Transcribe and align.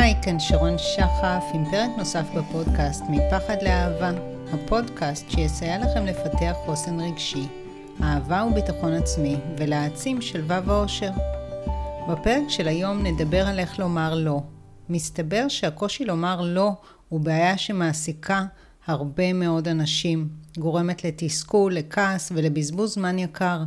היי, 0.00 0.14
כאן 0.22 0.40
שרון 0.40 0.78
שחף 0.78 1.44
עם 1.54 1.64
פרק 1.70 1.90
נוסף 1.98 2.24
בפודקאסט 2.36 3.02
מפחד 3.08 3.56
לאהבה, 3.62 4.10
הפודקאסט 4.52 5.30
שיסייע 5.30 5.78
לכם 5.78 6.06
לפתח 6.06 6.52
חוסן 6.66 7.00
רגשי, 7.00 7.46
אהבה 8.02 8.44
וביטחון 8.50 8.92
עצמי 8.92 9.36
ולהעצים 9.58 10.20
שלווה 10.20 10.60
ואושר. 10.64 11.10
בפרק 12.08 12.48
של 12.48 12.68
היום 12.68 13.06
נדבר 13.06 13.46
על 13.46 13.58
איך 13.58 13.78
לומר 13.78 14.14
לא. 14.14 14.40
מסתבר 14.88 15.48
שהקושי 15.48 16.04
לומר 16.04 16.40
לא 16.40 16.72
הוא 17.08 17.20
בעיה 17.20 17.58
שמעסיקה 17.58 18.44
הרבה 18.86 19.32
מאוד 19.32 19.68
אנשים, 19.68 20.28
גורמת 20.58 21.04
לתסכול, 21.04 21.74
לכעס 21.74 22.32
ולבזבוז 22.34 22.94
זמן 22.94 23.18
יקר. 23.18 23.62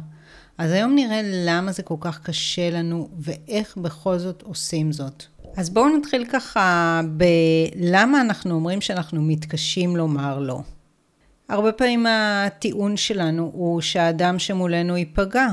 אז 0.58 0.72
היום 0.72 0.96
נראה 0.96 1.22
למה 1.24 1.72
זה 1.72 1.84
כל 1.84 1.98
כך 2.00 2.22
קשה 2.24 2.70
לנו 2.70 3.10
ואיך 3.20 3.78
בכל 3.78 4.18
זאת 4.18 4.42
עושים 4.42 4.92
זאת. 4.92 5.24
אז 5.58 5.70
בואו 5.70 5.98
נתחיל 5.98 6.26
ככה 6.26 7.02
בלמה 7.18 8.22
אנחנו 8.22 8.56
אומרים 8.56 8.82
שאנחנו 8.82 9.22
מתקשים 9.22 9.96
לומר 9.96 10.40
לא. 10.40 10.62
הרבה 11.50 11.72
פעמים 11.72 12.06
הטיעון 12.10 12.98
שלנו 12.98 13.52
הוא 13.54 13.82
שהאדם 13.82 14.40
שמולנו 14.40 14.98
ייפגע. 14.98 15.48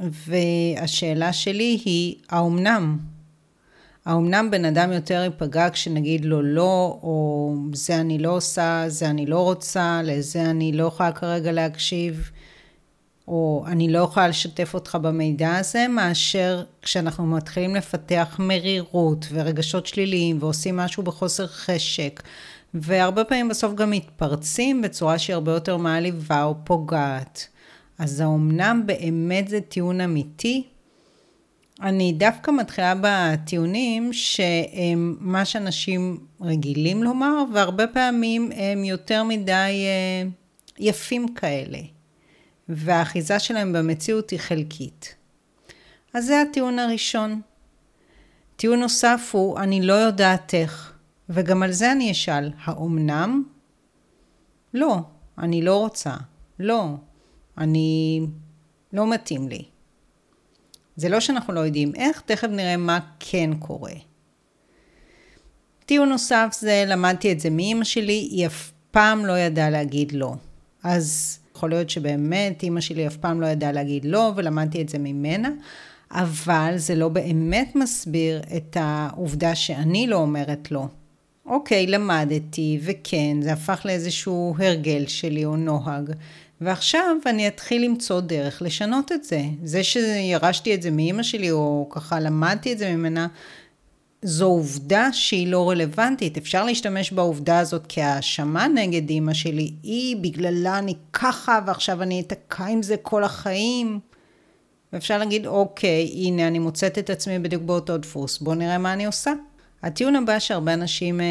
והשאלה 0.00 1.32
שלי 1.32 1.80
היא, 1.84 2.16
האומנם? 2.30 2.98
האומנם 4.04 4.48
בן 4.50 4.64
אדם 4.64 4.92
יותר 4.92 5.22
ייפגע 5.24 5.70
כשנגיד 5.70 6.24
לו 6.24 6.42
לא, 6.42 6.98
או 7.02 7.54
זה 7.72 8.00
אני 8.00 8.18
לא 8.18 8.36
עושה, 8.36 8.84
זה 8.88 9.10
אני 9.10 9.26
לא 9.26 9.40
רוצה, 9.40 10.00
לזה 10.04 10.50
אני 10.50 10.72
לא 10.72 10.84
יכולה 10.84 11.12
כרגע 11.12 11.52
להקשיב. 11.52 12.30
או 13.28 13.64
אני 13.66 13.92
לא 13.92 13.98
יכולה 13.98 14.28
לשתף 14.28 14.74
אותך 14.74 14.98
במידע 15.02 15.56
הזה, 15.56 15.88
מאשר 15.88 16.64
כשאנחנו 16.82 17.26
מתחילים 17.26 17.74
לפתח 17.74 18.36
מרירות 18.38 19.26
ורגשות 19.30 19.86
שליליים 19.86 20.36
ועושים 20.40 20.76
משהו 20.76 21.02
בחוסר 21.02 21.46
חשק, 21.46 22.22
והרבה 22.74 23.24
פעמים 23.24 23.48
בסוף 23.48 23.74
גם 23.74 23.90
מתפרצים 23.90 24.82
בצורה 24.82 25.18
שהיא 25.18 25.34
הרבה 25.34 25.52
יותר 25.52 25.76
מעליבה 25.76 26.44
או 26.44 26.54
פוגעת. 26.64 27.48
אז 27.98 28.20
האומנם 28.20 28.82
באמת 28.86 29.48
זה 29.48 29.60
טיעון 29.60 30.00
אמיתי? 30.00 30.64
אני 31.82 32.12
דווקא 32.12 32.50
מתחילה 32.50 32.94
בטיעונים 33.00 34.12
שהם 34.12 35.16
מה 35.20 35.44
שאנשים 35.44 36.18
רגילים 36.40 37.02
לומר, 37.02 37.44
והרבה 37.52 37.86
פעמים 37.86 38.50
הם 38.54 38.84
יותר 38.84 39.22
מדי 39.22 39.52
אה, 39.52 40.28
יפים 40.78 41.34
כאלה. 41.34 41.78
והאחיזה 42.68 43.38
שלהם 43.38 43.72
במציאות 43.72 44.30
היא 44.30 44.40
חלקית. 44.40 45.14
אז 46.14 46.26
זה 46.26 46.40
הטיעון 46.40 46.78
הראשון. 46.78 47.40
טיעון 48.56 48.80
נוסף 48.80 49.30
הוא, 49.32 49.58
אני 49.58 49.82
לא 49.82 49.92
יודעת 49.92 50.54
איך, 50.54 50.92
וגם 51.28 51.62
על 51.62 51.72
זה 51.72 51.92
אני 51.92 52.10
אשאל, 52.10 52.50
האומנם? 52.64 53.44
לא, 54.74 54.96
אני 55.38 55.62
לא 55.62 55.78
רוצה. 55.78 56.14
לא, 56.58 56.86
אני... 57.58 58.20
לא 58.94 59.10
מתאים 59.10 59.48
לי. 59.48 59.64
זה 60.96 61.08
לא 61.08 61.20
שאנחנו 61.20 61.52
לא 61.52 61.60
יודעים 61.60 61.92
איך, 61.94 62.20
תכף 62.20 62.48
נראה 62.48 62.76
מה 62.76 62.98
כן 63.20 63.50
קורה. 63.58 63.92
טיעון 65.86 66.08
נוסף 66.08 66.48
זה, 66.60 66.84
למדתי 66.86 67.32
את 67.32 67.40
זה 67.40 67.50
מאימא 67.50 67.84
שלי, 67.84 68.12
היא 68.12 68.46
אף 68.46 68.70
פעם 68.90 69.26
לא 69.26 69.38
ידעה 69.38 69.70
להגיד 69.70 70.12
לא. 70.12 70.34
אז 70.82 71.38
יכול 71.56 71.70
להיות 71.70 71.90
שבאמת 71.90 72.62
אימא 72.62 72.80
שלי 72.80 73.06
אף 73.06 73.16
פעם 73.16 73.40
לא 73.40 73.46
ידעה 73.46 73.72
להגיד 73.72 74.04
לא, 74.04 74.32
ולמדתי 74.36 74.82
את 74.82 74.88
זה 74.88 74.98
ממנה, 74.98 75.50
אבל 76.10 76.72
זה 76.76 76.94
לא 76.94 77.08
באמת 77.08 77.76
מסביר 77.76 78.42
את 78.56 78.76
העובדה 78.80 79.54
שאני 79.54 80.06
לא 80.06 80.16
אומרת 80.16 80.70
לא. 80.70 80.86
אוקיי, 81.46 81.86
למדתי, 81.86 82.78
וכן, 82.82 83.36
זה 83.42 83.52
הפך 83.52 83.82
לאיזשהו 83.84 84.54
הרגל 84.58 85.06
שלי 85.06 85.44
או 85.44 85.56
נוהג. 85.56 86.10
ועכשיו 86.60 87.16
אני 87.26 87.48
אתחיל 87.48 87.84
למצוא 87.84 88.20
דרך 88.20 88.62
לשנות 88.62 89.12
את 89.12 89.24
זה. 89.24 89.42
זה 89.64 89.84
שירשתי 89.84 90.74
את 90.74 90.82
זה 90.82 90.90
מאימא 90.90 91.22
שלי, 91.22 91.50
או 91.50 91.86
ככה 91.90 92.20
למדתי 92.20 92.72
את 92.72 92.78
זה 92.78 92.96
ממנה, 92.96 93.26
זו 94.26 94.46
עובדה 94.46 95.12
שהיא 95.12 95.48
לא 95.48 95.70
רלוונטית. 95.70 96.36
אפשר 96.36 96.64
להשתמש 96.64 97.12
בעובדה 97.12 97.58
הזאת 97.58 97.84
כהאשמה 97.88 98.68
נגד 98.68 99.10
אימא 99.10 99.34
שלי. 99.34 99.72
היא, 99.82 100.16
בגללה 100.16 100.78
אני 100.78 100.94
ככה, 101.12 101.60
ועכשיו 101.66 102.02
אני 102.02 102.20
אתקע 102.20 102.64
עם 102.64 102.82
זה 102.82 102.96
כל 102.96 103.24
החיים. 103.24 104.00
ואפשר 104.92 105.18
להגיד, 105.18 105.46
אוקיי, 105.46 106.10
הנה, 106.14 106.48
אני 106.48 106.58
מוצאת 106.58 106.98
את 106.98 107.10
עצמי 107.10 107.38
בדיוק 107.38 107.62
באותו 107.62 107.98
דפוס, 107.98 108.38
בואו 108.38 108.54
נראה 108.54 108.78
מה 108.78 108.92
אני 108.92 109.06
עושה. 109.06 109.32
הטיעון 109.82 110.16
הבא 110.16 110.38
שהרבה 110.38 110.74
אנשים 110.74 111.20
אה, 111.20 111.26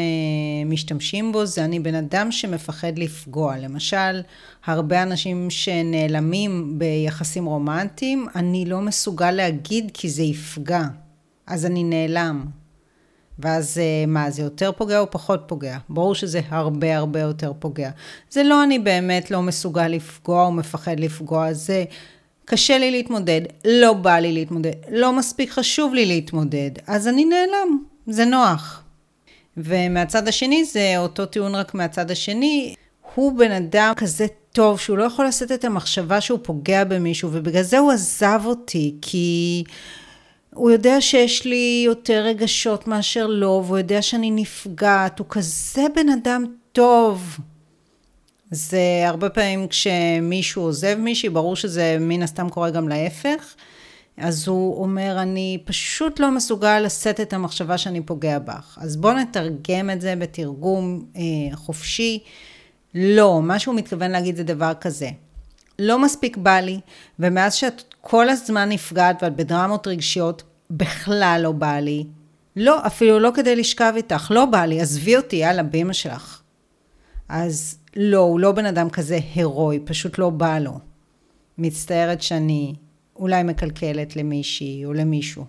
משתמשים 0.66 1.32
בו 1.32 1.46
זה 1.46 1.64
אני 1.64 1.80
בן 1.80 1.94
אדם 1.94 2.32
שמפחד 2.32 2.98
לפגוע. 2.98 3.58
למשל, 3.58 4.22
הרבה 4.66 5.02
אנשים 5.02 5.50
שנעלמים 5.50 6.78
ביחסים 6.78 7.46
רומנטיים, 7.46 8.26
אני 8.36 8.64
לא 8.64 8.80
מסוגל 8.80 9.30
להגיד 9.30 9.90
כי 9.94 10.08
זה 10.08 10.22
יפגע, 10.22 10.82
אז 11.46 11.66
אני 11.66 11.84
נעלם. 11.84 12.63
ואז 13.38 13.78
אה, 13.78 14.06
מה, 14.06 14.30
זה 14.30 14.42
יותר 14.42 14.72
פוגע 14.72 15.00
או 15.00 15.10
פחות 15.10 15.44
פוגע? 15.46 15.78
ברור 15.88 16.14
שזה 16.14 16.40
הרבה 16.48 16.96
הרבה 16.96 17.20
יותר 17.20 17.52
פוגע. 17.58 17.90
זה 18.30 18.42
לא 18.42 18.64
אני 18.64 18.78
באמת 18.78 19.30
לא 19.30 19.42
מסוגל 19.42 19.88
לפגוע 19.88 20.44
או 20.44 20.52
מפחד 20.52 21.00
לפגוע, 21.00 21.52
זה 21.52 21.84
קשה 22.44 22.78
לי 22.78 22.90
להתמודד, 22.90 23.40
לא 23.64 23.92
בא 23.92 24.18
לי 24.18 24.32
להתמודד, 24.32 24.72
לא 24.90 25.12
מספיק 25.12 25.50
חשוב 25.50 25.94
לי 25.94 26.06
להתמודד, 26.06 26.70
אז 26.86 27.08
אני 27.08 27.24
נעלם, 27.24 27.84
זה 28.06 28.24
נוח. 28.24 28.82
ומהצד 29.56 30.28
השני 30.28 30.64
זה 30.64 30.94
אותו 30.98 31.26
טיעון 31.26 31.54
רק 31.54 31.74
מהצד 31.74 32.10
השני, 32.10 32.74
הוא 33.14 33.38
בן 33.38 33.52
אדם 33.52 33.92
כזה 33.96 34.26
טוב 34.52 34.80
שהוא 34.80 34.98
לא 34.98 35.04
יכול 35.04 35.26
לשאת 35.26 35.52
את 35.52 35.64
המחשבה 35.64 36.20
שהוא 36.20 36.38
פוגע 36.42 36.84
במישהו 36.84 37.30
ובגלל 37.32 37.62
זה 37.62 37.78
הוא 37.78 37.92
עזב 37.92 38.40
אותי 38.44 38.94
כי 39.02 39.64
הוא 40.54 40.70
יודע 40.70 41.00
שיש 41.00 41.44
לי 41.44 41.82
יותר 41.86 42.24
רגשות 42.24 42.88
מאשר 42.88 43.26
לא, 43.26 43.62
והוא 43.66 43.78
יודע 43.78 44.02
שאני 44.02 44.30
נפגעת, 44.30 45.18
הוא 45.18 45.26
כזה 45.30 45.86
בן 45.96 46.08
אדם 46.08 46.44
טוב. 46.72 47.38
זה 48.50 48.80
הרבה 49.06 49.30
פעמים 49.30 49.68
כשמישהו 49.68 50.62
עוזב 50.62 50.94
מישהי, 50.98 51.28
ברור 51.28 51.56
שזה 51.56 51.96
מן 52.00 52.22
הסתם 52.22 52.48
קורה 52.48 52.70
גם 52.70 52.88
להפך, 52.88 53.54
אז 54.16 54.48
הוא 54.48 54.82
אומר, 54.82 55.22
אני 55.22 55.58
פשוט 55.64 56.20
לא 56.20 56.30
מסוגל 56.30 56.80
לשאת 56.80 57.20
את 57.20 57.32
המחשבה 57.32 57.78
שאני 57.78 58.00
פוגע 58.00 58.38
בך. 58.38 58.78
אז 58.80 58.96
בואו 58.96 59.14
נתרגם 59.14 59.90
את 59.90 60.00
זה 60.00 60.16
בתרגום 60.16 61.04
אה, 61.16 61.56
חופשי. 61.56 62.18
לא, 62.94 63.42
מה 63.42 63.58
שהוא 63.58 63.74
מתכוון 63.74 64.10
להגיד 64.10 64.36
זה 64.36 64.44
דבר 64.44 64.72
כזה. 64.80 65.08
לא 65.78 65.98
מספיק 65.98 66.36
בא 66.36 66.60
לי, 66.60 66.80
ומאז 67.18 67.54
שאת 67.54 67.82
כל 68.00 68.28
הזמן 68.28 68.68
נפגעת 68.68 69.22
ואת 69.22 69.36
בדרמות 69.36 69.86
רגשיות, 69.86 70.42
בכלל 70.70 71.40
לא 71.42 71.52
בא 71.52 71.78
לי. 71.78 72.06
לא, 72.56 72.86
אפילו 72.86 73.18
לא 73.18 73.30
כדי 73.34 73.56
לשכב 73.56 73.92
איתך, 73.96 74.30
לא 74.30 74.44
בא 74.44 74.64
לי, 74.64 74.80
עזבי 74.80 75.16
אותי, 75.16 75.36
יאללה, 75.36 75.62
באמא 75.62 75.92
שלך. 75.92 76.40
אז 77.28 77.78
לא, 77.96 78.18
הוא 78.18 78.40
לא 78.40 78.52
בן 78.52 78.66
אדם 78.66 78.90
כזה 78.90 79.18
הירואי, 79.34 79.78
פשוט 79.84 80.18
לא 80.18 80.30
בא 80.30 80.58
לו. 80.58 80.78
מצטערת 81.58 82.22
שאני 82.22 82.74
אולי 83.16 83.42
מקלקלת 83.42 84.16
למישהי 84.16 84.84
או 84.84 84.92
למישהו. 84.92 85.44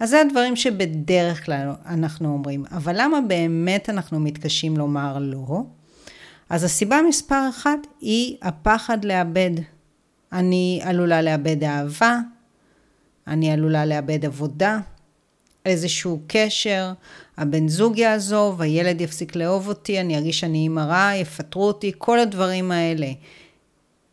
אז 0.00 0.10
זה 0.10 0.20
הדברים 0.20 0.56
שבדרך 0.56 1.44
כלל 1.44 1.70
אנחנו 1.86 2.32
אומרים, 2.32 2.64
אבל 2.70 2.94
למה 2.96 3.20
באמת 3.20 3.90
אנחנו 3.90 4.20
מתקשים 4.20 4.76
לומר 4.76 5.18
לא? 5.20 5.62
אז 6.50 6.64
הסיבה 6.64 7.00
מספר 7.08 7.48
אחת 7.48 7.78
היא 8.00 8.36
הפחד 8.42 9.04
לאבד. 9.04 9.50
אני 10.32 10.80
עלולה 10.84 11.22
לאבד 11.22 11.64
אהבה, 11.64 12.18
אני 13.26 13.50
עלולה 13.50 13.84
לאבד 13.84 14.24
עבודה, 14.24 14.78
איזשהו 15.66 16.20
קשר, 16.26 16.92
הבן 17.36 17.68
זוג 17.68 17.98
יעזוב, 17.98 18.62
הילד 18.62 19.00
יפסיק 19.00 19.36
לאהוב 19.36 19.68
אותי, 19.68 20.00
אני 20.00 20.16
ארגיש 20.16 20.40
שאני 20.40 20.58
אימא 20.58 20.80
רעה, 20.80 21.16
יפטרו 21.16 21.66
אותי, 21.66 21.92
כל 21.98 22.20
הדברים 22.20 22.72
האלה. 22.72 23.12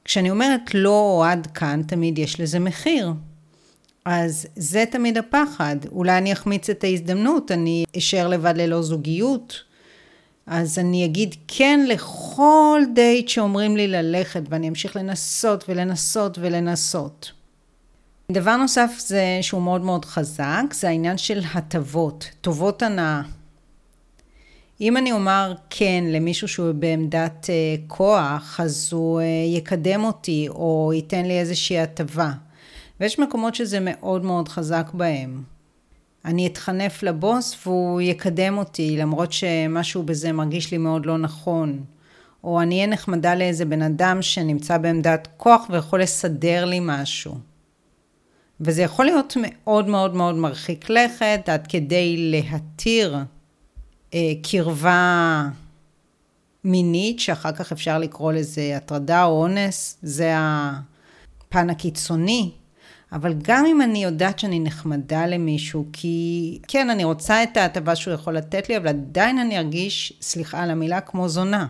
כשאני 0.06 0.32
אומרת 0.32 0.74
לא 0.74 1.00
או 1.00 1.24
עד 1.24 1.48
כאן, 1.48 1.82
תמיד 1.88 2.20
יש 2.20 2.40
לזה 2.40 2.60
מחיר. 2.60 3.14
אז 4.06 4.48
זה 4.56 4.84
תמיד 4.92 5.18
הפחד. 5.18 5.76
אולי 5.92 6.18
אני 6.18 6.34
אחמיץ 6.34 6.70
את 6.70 6.84
ההזדמנות, 6.84 7.52
אני 7.52 7.84
אשאר 7.98 8.28
לבד 8.28 8.54
ללא 8.58 8.82
זוגיות. 8.82 9.71
אז 10.48 10.80
אני 10.80 11.06
אגיד 11.06 11.36
כן 11.48 11.86
לכל 11.88 12.82
דייט 12.96 13.28
שאומרים 13.28 13.78
לי 13.78 13.88
ללכת, 13.88 14.42
ואני 14.50 14.70
אמשיך 14.70 14.96
לנסות 14.96 15.64
ולנסות 15.70 16.38
ולנסות. 16.42 17.32
דבר 18.32 18.58
נוסף 18.58 18.92
זה 19.00 19.24
שהוא 19.42 19.62
מאוד 19.62 19.82
מאוד 19.82 20.06
חזק, 20.06 20.64
זה 20.74 20.90
העניין 20.90 21.18
של 21.18 21.42
הטבות, 21.54 22.30
טובות 22.42 22.82
הנאה. 22.82 23.22
אם 24.82 24.98
אני 24.98 25.12
אומר 25.12 25.54
כן 25.70 26.04
למישהו 26.08 26.48
שהוא 26.48 26.72
בעמדת 26.72 27.46
uh, 27.46 27.82
כוח, 27.88 28.60
אז 28.60 28.90
הוא 28.94 29.22
uh, 29.22 29.24
יקדם 29.58 30.04
אותי 30.04 30.48
או 30.50 30.92
ייתן 30.96 31.26
לי 31.26 31.40
איזושהי 31.40 31.80
הטבה. 31.80 32.32
ויש 33.00 33.20
מקומות 33.20 33.56
שזה 33.56 33.78
מאוד 33.82 34.26
מאוד 34.26 34.50
חזק 34.50 34.90
בהם. 34.94 35.44
אני 36.26 36.48
אתחנף 36.48 37.04
לבוס 37.04 37.58
והוא 37.66 38.02
יקדם 38.02 38.58
אותי, 38.58 38.98
למרות 38.98 39.32
שמשהו 39.34 40.04
בזה 40.04 40.32
מרגיש 40.32 40.72
לי 40.72 40.78
מאוד 40.78 41.06
לא 41.06 41.18
נכון. 41.18 41.84
או 42.44 42.62
אני 42.62 42.76
אהיה 42.76 42.88
נחמדה 42.88 43.36
לאיזה 43.36 43.66
בן 43.66 43.82
אדם 43.82 44.22
שנמצא 44.22 44.78
בעמדת 44.78 45.28
כוח 45.38 45.62
ויכול 45.70 46.02
לסדר 46.02 46.66
לי 46.66 46.80
משהו. 46.82 47.36
וזה 48.62 48.82
יכול 48.82 49.06
להיות 49.06 49.38
מאוד 49.42 49.88
מאוד 49.88 50.16
מאוד 50.16 50.36
מרחיק 50.36 50.90
לכת, 50.90 51.42
עד 51.48 51.68
כדי 51.68 52.32
להתיר 52.32 53.18
אה, 54.14 54.32
קרבה 54.44 55.44
מינית, 56.64 57.20
שאחר 57.20 57.52
כך 57.52 57.72
אפשר 57.72 57.98
לקרוא 58.00 58.34
לזה 58.34 58.74
הטרדה 58.78 59.24
או 59.24 59.42
אונס, 59.42 59.98
זה 60.02 60.34
הפן 60.38 61.70
הקיצוני. 61.70 62.52
אבל 63.12 63.34
גם 63.44 63.66
אם 63.66 63.82
אני 63.82 64.04
יודעת 64.04 64.40
שאני 64.40 64.60
נחמדה 64.60 65.28
למישהו, 65.28 65.86
כי 65.94 66.60
כן, 66.68 66.90
אני 66.90 67.04
רוצה 67.04 67.44
את 67.44 67.58
ההטבה 67.58 67.96
שהוא 67.96 68.14
יכול 68.14 68.38
לתת 68.38 68.70
לי, 68.70 68.78
אבל 68.78 68.88
עדיין 68.88 69.40
אני 69.40 69.58
ארגיש, 69.58 70.14
סליחה 70.22 70.64
על 70.64 70.72
המילה, 70.72 71.02
כמו 71.02 71.30
זונה. 71.30 71.68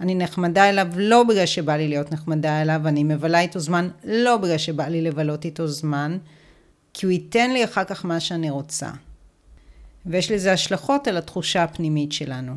אני 0.00 0.14
נחמדה 0.14 0.68
אליו 0.68 0.86
לא 0.96 1.22
בגלל 1.22 1.46
שבא 1.46 1.76
לי 1.76 1.88
להיות 1.88 2.12
נחמדה 2.12 2.62
אליו, 2.62 2.80
אני 2.88 3.04
מבלה 3.04 3.40
איתו 3.40 3.58
זמן 3.58 3.88
לא 4.04 4.36
בגלל 4.36 4.58
שבא 4.58 4.88
לי 4.88 5.02
לבלות 5.02 5.44
איתו 5.44 5.66
זמן, 5.66 6.18
כי 6.94 7.06
הוא 7.06 7.12
ייתן 7.12 7.50
לי 7.50 7.64
אחר 7.64 7.84
כך 7.84 8.04
מה 8.04 8.20
שאני 8.20 8.50
רוצה. 8.50 8.90
ויש 10.06 10.30
לזה 10.30 10.52
השלכות 10.52 11.08
על 11.08 11.16
התחושה 11.16 11.62
הפנימית 11.62 12.12
שלנו. 12.12 12.56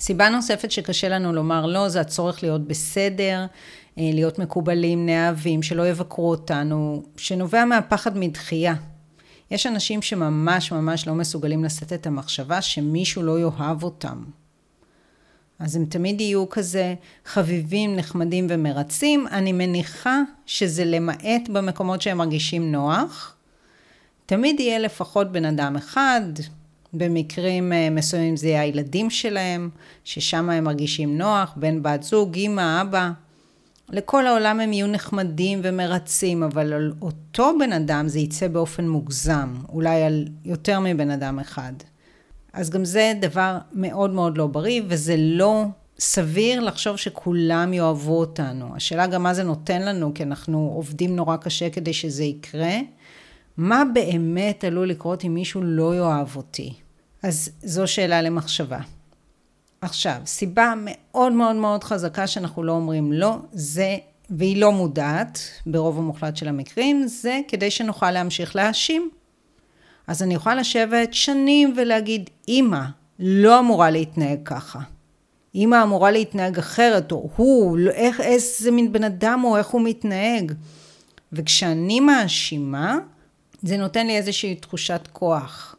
סיבה 0.00 0.28
נוספת 0.28 0.70
שקשה 0.70 1.08
לנו 1.08 1.32
לומר 1.32 1.66
לא, 1.66 1.88
זה 1.88 2.00
הצורך 2.00 2.42
להיות 2.42 2.66
בסדר, 2.66 3.46
להיות 3.96 4.38
מקובלים, 4.38 5.06
נאהבים, 5.06 5.62
שלא 5.62 5.88
יבקרו 5.88 6.30
אותנו, 6.30 7.02
שנובע 7.16 7.64
מהפחד 7.64 8.18
מדחייה. 8.18 8.74
יש 9.50 9.66
אנשים 9.66 10.02
שממש 10.02 10.72
ממש 10.72 11.06
לא 11.06 11.14
מסוגלים 11.14 11.64
לשאת 11.64 11.92
את 11.92 12.06
המחשבה 12.06 12.62
שמישהו 12.62 13.22
לא 13.22 13.40
יאהב 13.40 13.82
אותם. 13.82 14.24
אז 15.58 15.76
הם 15.76 15.84
תמיד 15.84 16.20
יהיו 16.20 16.48
כזה 16.48 16.94
חביבים, 17.24 17.96
נחמדים 17.96 18.46
ומרצים. 18.50 19.26
אני 19.26 19.52
מניחה 19.52 20.20
שזה 20.46 20.84
למעט 20.84 21.48
במקומות 21.52 22.02
שהם 22.02 22.18
מרגישים 22.18 22.72
נוח. 22.72 23.36
תמיד 24.26 24.60
יהיה 24.60 24.78
לפחות 24.78 25.32
בן 25.32 25.44
אדם 25.44 25.76
אחד, 25.76 26.22
במקרים 26.92 27.72
אה, 27.72 27.90
מסוימים 27.90 28.36
זה 28.36 28.48
יהיה 28.48 28.60
הילדים 28.60 29.10
שלהם, 29.10 29.70
ששם 30.04 30.50
הם 30.50 30.64
מרגישים 30.64 31.18
נוח, 31.18 31.52
בן 31.56 31.82
בת 31.82 32.02
זוג, 32.02 32.36
אמא, 32.36 32.82
אבא. 32.82 33.10
לכל 33.88 34.26
העולם 34.26 34.60
הם 34.60 34.72
יהיו 34.72 34.86
נחמדים 34.86 35.60
ומרצים, 35.62 36.42
אבל 36.42 36.72
על 36.72 36.92
אותו 37.02 37.52
בן 37.58 37.72
אדם 37.72 38.08
זה 38.08 38.18
יצא 38.18 38.48
באופן 38.48 38.88
מוגזם, 38.88 39.54
אולי 39.68 40.02
על 40.02 40.24
יותר 40.44 40.80
מבן 40.80 41.10
אדם 41.10 41.38
אחד. 41.38 41.72
אז 42.52 42.70
גם 42.70 42.84
זה 42.84 43.12
דבר 43.20 43.58
מאוד 43.72 44.10
מאוד 44.10 44.38
לא 44.38 44.46
בריא, 44.46 44.82
וזה 44.88 45.14
לא 45.18 45.64
סביר 45.98 46.60
לחשוב 46.60 46.96
שכולם 46.96 47.72
יאהבו 47.72 48.20
אותנו. 48.20 48.76
השאלה 48.76 49.06
גם 49.06 49.22
מה 49.22 49.34
זה 49.34 49.42
נותן 49.42 49.82
לנו, 49.82 50.14
כי 50.14 50.22
אנחנו 50.22 50.72
עובדים 50.74 51.16
נורא 51.16 51.36
קשה 51.36 51.70
כדי 51.70 51.92
שזה 51.92 52.24
יקרה. 52.24 52.78
מה 53.56 53.82
באמת 53.94 54.64
עלול 54.64 54.88
לקרות 54.88 55.24
אם 55.24 55.34
מישהו 55.34 55.62
לא 55.62 55.94
יאהב 55.96 56.36
אותי? 56.36 56.72
אז 57.22 57.50
זו 57.62 57.86
שאלה 57.86 58.22
למחשבה. 58.22 58.78
עכשיו, 59.84 60.16
סיבה 60.26 60.74
מאוד 60.76 61.32
מאוד 61.32 61.56
מאוד 61.56 61.84
חזקה 61.84 62.26
שאנחנו 62.26 62.62
לא 62.62 62.72
אומרים 62.72 63.12
לא, 63.12 63.36
זה, 63.52 63.96
והיא 64.30 64.60
לא 64.60 64.72
מודעת 64.72 65.38
ברוב 65.66 65.98
המוחלט 65.98 66.36
של 66.36 66.48
המקרים, 66.48 67.06
זה 67.06 67.40
כדי 67.48 67.70
שנוכל 67.70 68.10
להמשיך 68.10 68.56
להאשים. 68.56 69.10
אז 70.06 70.22
אני 70.22 70.34
יכולה 70.34 70.54
לשבת 70.54 71.14
שנים 71.14 71.74
ולהגיד, 71.76 72.30
אמא 72.48 72.80
לא 73.18 73.58
אמורה 73.58 73.90
להתנהג 73.90 74.38
ככה. 74.44 74.78
אמא 75.54 75.82
אמורה 75.82 76.10
להתנהג 76.10 76.58
אחרת, 76.58 77.12
או 77.12 77.30
הוא, 77.36 77.78
לא, 77.78 77.90
איך, 77.90 78.20
איזה 78.20 78.70
מין 78.70 78.92
בן 78.92 79.04
אדם 79.04 79.40
הוא, 79.40 79.58
איך 79.58 79.66
הוא 79.66 79.80
מתנהג. 79.80 80.52
וכשאני 81.32 82.00
מאשימה, 82.00 82.98
זה 83.62 83.76
נותן 83.76 84.06
לי 84.06 84.16
איזושהי 84.16 84.54
תחושת 84.54 85.08
כוח. 85.12 85.76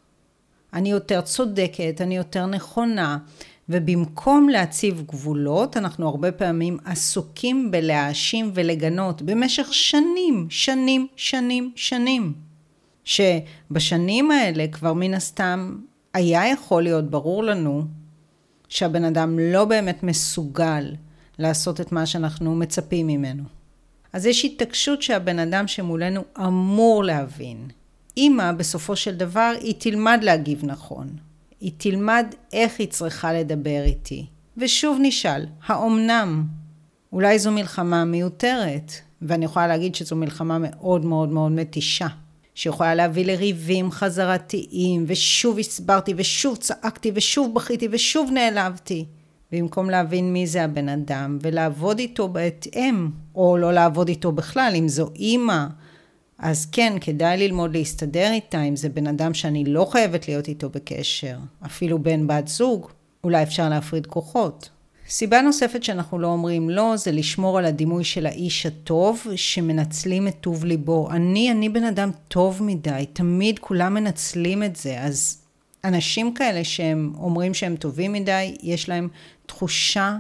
אני 0.74 0.92
יותר 0.92 1.22
צודקת, 1.22 2.02
אני 2.02 2.18
יותר 2.18 2.46
נכונה, 2.46 3.18
ובמקום 3.70 4.50
להציב 4.50 5.04
גבולות, 5.08 5.78
אנחנו 5.78 6.08
הרבה 6.08 6.32
פעמים 6.32 6.78
עסוקים 6.86 7.72
בלהאשים 7.72 8.52
ולגנות 8.54 9.22
במשך 9.22 9.74
שנים, 9.74 10.48
שנים, 10.50 11.08
שנים, 11.16 11.72
שנים. 11.76 12.34
שבשנים 13.04 14.32
האלה 14.32 14.68
כבר 14.68 14.94
מן 14.94 15.14
הסתם 15.14 15.76
היה 16.14 16.48
יכול 16.48 16.84
להיות 16.84 17.10
ברור 17.10 17.44
לנו 17.44 17.84
שהבן 18.68 19.04
אדם 19.04 19.40
לא 19.40 19.66
באמת 19.66 20.04
מסוגל 20.04 20.96
לעשות 21.40 21.82
את 21.82 21.92
מה 21.92 22.06
שאנחנו 22.06 22.56
מצפים 22.56 23.08
ממנו. 23.08 23.44
אז 24.14 24.26
יש 24.26 24.46
התעקשות 24.46 25.02
שהבן 25.02 25.40
אדם 25.40 25.68
שמולנו 25.68 26.22
אמור 26.38 27.04
להבין. 27.04 27.68
אימא, 28.18 28.52
בסופו 28.52 28.96
של 28.96 29.16
דבר, 29.16 29.54
היא 29.62 29.76
תלמד 29.78 30.20
להגיב 30.22 30.66
נכון. 30.66 31.08
היא 31.60 31.72
תלמד 31.78 32.26
איך 32.54 32.80
היא 32.80 32.88
צריכה 32.88 33.34
לדבר 33.34 33.84
איתי. 33.86 34.26
ושוב 34.58 34.98
נשאל, 35.02 35.46
האומנם? 35.66 36.44
אולי 37.14 37.40
זו 37.40 37.52
מלחמה 37.52 38.06
מיותרת, 38.06 38.92
ואני 39.22 39.46
יכולה 39.46 39.68
להגיד 39.68 39.96
שזו 39.96 40.16
מלחמה 40.16 40.58
מאוד 40.60 41.06
מאוד 41.06 41.30
מאוד 41.30 41.52
מתישה. 41.52 42.08
שיכולה 42.56 42.96
להביא 42.96 43.26
לריבים 43.26 43.92
חזרתיים, 43.92 45.04
ושוב 45.08 45.60
הסברתי, 45.60 46.14
ושוב 46.18 46.58
צעקתי, 46.58 47.12
ושוב 47.14 47.54
בכיתי, 47.56 47.88
ושוב 47.92 48.32
נעלבתי. 48.34 49.06
במקום 49.52 49.90
להבין 49.90 50.34
מי 50.34 50.48
זה 50.48 50.64
הבן 50.64 50.90
אדם, 50.90 51.38
ולעבוד 51.42 52.00
איתו 52.00 52.28
בהתאם, 52.28 53.10
או 53.36 53.58
לא 53.58 53.74
לעבוד 53.74 54.08
איתו 54.08 54.32
בכלל, 54.32 54.74
אם 54.76 54.88
זו 54.88 55.10
אימא, 55.16 55.66
אז 56.40 56.66
כן, 56.72 56.94
כדאי 57.02 57.38
ללמוד 57.38 57.78
להסתדר 57.78 58.32
איתה, 58.32 58.62
אם 58.62 58.76
זה 58.76 58.90
בן 58.90 59.08
אדם 59.08 59.34
שאני 59.34 59.66
לא 59.66 59.88
חייבת 59.92 60.28
להיות 60.28 60.48
איתו 60.48 60.70
בקשר, 60.70 61.38
אפילו 61.66 62.00
בן 62.00 62.28
בת 62.28 62.48
זוג, 62.48 62.88
אולי 63.24 63.44
אפשר 63.44 63.70
להפריד 63.70 64.06
כוחות. 64.06 64.70
סיבה 65.10 65.42
נוספת 65.42 65.84
שאנחנו 65.84 66.20
לא 66.20 66.28
אומרים 66.28 66.70
לא, 66.70 66.94
זה 66.98 67.12
לשמור 67.12 67.58
על 67.58 67.66
הדימוי 67.66 68.04
של 68.04 68.26
האיש 68.26 68.66
הטוב, 68.66 69.28
שמנצלים 69.36 70.28
את 70.28 70.36
טוב 70.42 70.66
ליבו. 70.66 71.12
אני, 71.12 71.52
אני 71.52 71.70
בן 71.70 71.84
אדם 71.84 72.12
טוב 72.28 72.64
מדי, 72.64 73.06
תמיד 73.14 73.60
כולם 73.60 73.94
מנצלים 73.94 74.64
את 74.64 74.76
זה, 74.76 75.02
אז 75.02 75.42
אנשים 75.84 76.34
כאלה 76.34 76.64
שהם 76.64 77.14
אומרים 77.18 77.54
שהם 77.54 77.76
טובים 77.76 78.14
מדי, 78.14 78.56
יש 78.64 78.90
להם 78.90 79.10
תחושה 79.46 80.18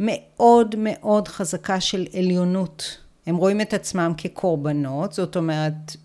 מאוד 0.00 0.74
מאוד 0.78 1.28
חזקה 1.28 1.80
של 1.80 2.06
עליונות. 2.18 2.98
הם 3.30 3.36
רואים 3.36 3.60
את 3.60 3.74
עצמם 3.74 4.12
כקורבנות, 4.16 5.12
זאת 5.12 5.36
אומרת, 5.36 5.96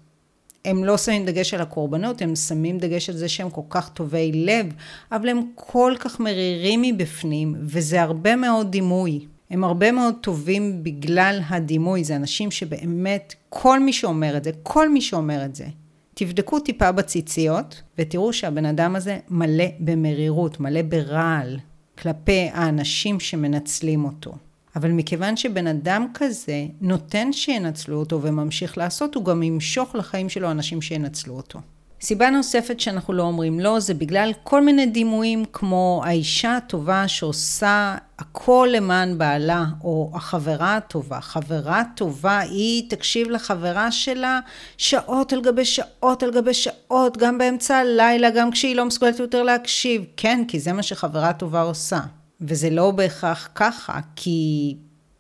הם 0.66 0.84
לא 0.84 0.98
שמים 0.98 1.26
דגש 1.26 1.54
על 1.54 1.62
הקורבנות, 1.62 2.22
הם 2.22 2.36
שמים 2.36 2.78
דגש 2.78 3.10
על 3.10 3.18
זה 3.18 3.30
שהם 3.30 3.50
כל 3.50 3.62
כך 3.70 3.90
טובי 3.90 4.32
לב, 4.32 4.66
אבל 5.12 5.30
הם 5.30 5.42
כל 5.56 5.94
כך 6.00 6.20
מרירים 6.20 6.82
מבפנים, 6.82 7.56
וזה 7.62 8.02
הרבה 8.02 8.36
מאוד 8.36 8.72
דימוי. 8.72 9.26
הם 9.50 9.64
הרבה 9.64 9.92
מאוד 9.92 10.16
טובים 10.22 10.84
בגלל 10.84 11.40
הדימוי, 11.50 12.04
זה 12.04 12.16
אנשים 12.16 12.52
שבאמת, 12.52 13.34
כל 13.50 13.80
מי 13.80 13.94
שאומר 13.94 14.38
את 14.38 14.44
זה, 14.44 14.52
כל 14.64 14.90
מי 14.90 15.02
שאומר 15.02 15.46
את 15.46 15.56
זה, 15.56 15.66
תבדקו 16.14 16.60
טיפה 16.60 16.92
בציציות, 16.92 17.82
ותראו 17.98 18.34
שהבן 18.34 18.66
אדם 18.66 18.96
הזה 18.96 19.20
מלא 19.30 19.66
במרירות, 19.80 20.60
מלא 20.60 20.82
ברעל, 20.82 21.60
כלפי 21.98 22.50
האנשים 22.54 23.20
שמנצלים 23.20 24.06
אותו. 24.06 24.34
אבל 24.76 24.92
מכיוון 24.92 25.38
שבן 25.38 25.68
אדם 25.68 26.08
כזה 26.14 26.66
נותן 26.82 27.34
שינצלו 27.34 28.00
אותו 28.00 28.22
וממשיך 28.22 28.78
לעשות, 28.78 29.16
הוא 29.16 29.26
גם 29.26 29.44
ימשוך 29.44 29.96
לחיים 29.96 30.30
שלו 30.30 30.52
אנשים 30.52 30.82
שינצלו 30.82 31.34
אותו. 31.34 31.60
סיבה 32.02 32.30
נוספת 32.30 32.80
שאנחנו 32.80 33.14
לא 33.14 33.24
אומרים 33.24 33.60
לא, 33.60 33.80
זה 33.80 33.94
בגלל 33.94 34.32
כל 34.44 34.66
מיני 34.66 34.86
דימויים 34.86 35.46
כמו 35.54 36.02
האישה 36.06 36.58
הטובה 36.58 37.08
שעושה 37.08 37.96
הכל 38.20 38.70
למען 38.72 39.18
בעלה, 39.18 39.66
או 39.84 40.12
החברה 40.14 40.76
הטובה. 40.76 41.22
חברה 41.22 41.84
טובה, 41.96 42.40
היא 42.40 42.90
תקשיב 42.90 43.30
לחברה 43.30 43.92
שלה 43.92 44.40
שעות 44.78 45.34
על 45.34 45.42
גבי 45.42 45.66
שעות 45.66 46.24
על 46.24 46.32
גבי 46.32 46.54
שעות, 46.54 47.18
גם 47.18 47.38
באמצע 47.38 47.76
הלילה, 47.76 48.30
גם 48.30 48.52
כשהיא 48.52 48.76
לא 48.76 48.86
מסוגלת 48.86 49.20
יותר 49.20 49.44
להקשיב. 49.44 50.06
כן, 50.18 50.44
כי 50.48 50.60
זה 50.60 50.74
מה 50.74 50.84
שחברה 50.84 51.34
טובה 51.34 51.62
עושה. 51.62 52.00
וזה 52.48 52.70
לא 52.70 52.92
בהכרח 52.92 53.50
ככה, 53.56 54.00
כי 54.16 54.76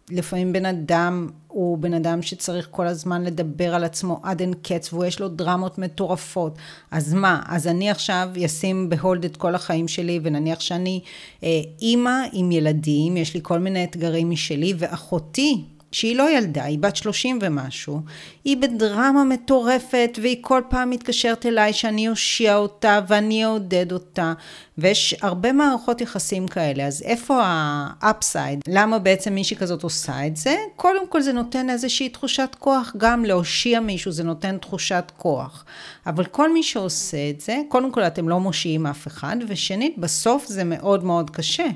לפעמים 0.09 0.53
בן 0.53 0.65
אדם 0.65 1.29
הוא 1.47 1.77
בן 1.77 1.93
אדם 1.93 2.21
שצריך 2.21 2.67
כל 2.71 2.87
הזמן 2.87 3.23
לדבר 3.23 3.75
על 3.75 3.83
עצמו 3.83 4.19
עד 4.23 4.41
אין 4.41 4.53
קץ, 4.61 4.93
ויש 4.93 5.19
לו 5.19 5.27
דרמות 5.27 5.77
מטורפות. 5.77 6.57
אז 6.91 7.13
מה, 7.13 7.41
אז 7.47 7.67
אני 7.67 7.89
עכשיו 7.89 8.29
אשים 8.45 8.89
ב 8.89 8.97
hold 8.97 9.25
את 9.25 9.37
כל 9.37 9.55
החיים 9.55 9.87
שלי, 9.87 10.19
ונניח 10.23 10.59
שאני 10.59 11.01
אה, 11.43 11.61
אימא 11.81 12.19
עם 12.33 12.51
ילדים, 12.51 13.17
יש 13.17 13.33
לי 13.33 13.39
כל 13.43 13.59
מיני 13.59 13.83
אתגרים 13.83 14.29
משלי, 14.29 14.73
ואחותי 14.77 15.63
שהיא 15.95 16.15
לא 16.15 16.37
ילדה, 16.37 16.63
היא 16.63 16.79
בת 16.79 16.95
30 16.95 17.39
ומשהו, 17.41 17.99
היא 18.43 18.57
בדרמה 18.57 19.23
מטורפת, 19.23 20.19
והיא 20.21 20.37
כל 20.41 20.61
פעם 20.69 20.89
מתקשרת 20.89 21.45
אליי 21.45 21.73
שאני 21.73 22.09
אושיע 22.09 22.55
אותה 22.55 22.99
ואני 23.07 23.45
אעודד 23.45 23.91
אותה, 23.91 24.33
ויש 24.77 25.15
הרבה 25.21 25.51
מערכות 25.51 26.01
יחסים 26.01 26.47
כאלה, 26.47 26.87
אז 26.87 27.01
איפה 27.01 27.41
ה 27.43 27.58
upside? 27.58 28.59
למה 28.67 28.99
בעצם 28.99 29.33
מישהי 29.33 29.57
כזאת 29.57 29.83
עושה 29.83 30.27
את 30.27 30.37
זה? 30.37 30.55
קודם 30.75 31.07
כל 31.09 31.21
זה 31.21 31.33
נותן 31.33 31.69
איזושהי 31.69 32.09
תחושת 32.09 32.55
כוח, 32.59 32.93
גם 32.97 33.25
להושיע 33.25 33.79
מישהו 33.79 34.11
זה 34.11 34.23
נותן 34.23 34.57
תחושת 34.57 35.11
כוח. 35.17 35.65
אבל 36.07 36.25
כל 36.25 36.53
מי 36.53 36.63
שעושה 36.63 37.29
את 37.29 37.41
זה, 37.41 37.61
קודם 37.69 37.91
כל 37.91 38.01
אתם 38.01 38.29
לא 38.29 38.39
מושיעים 38.39 38.85
אף 38.85 39.07
אחד, 39.07 39.37
ושנית, 39.47 39.97
בסוף 39.97 40.45
זה 40.45 40.63
מאוד 40.63 41.03
מאוד 41.03 41.29
קשה. 41.29 41.67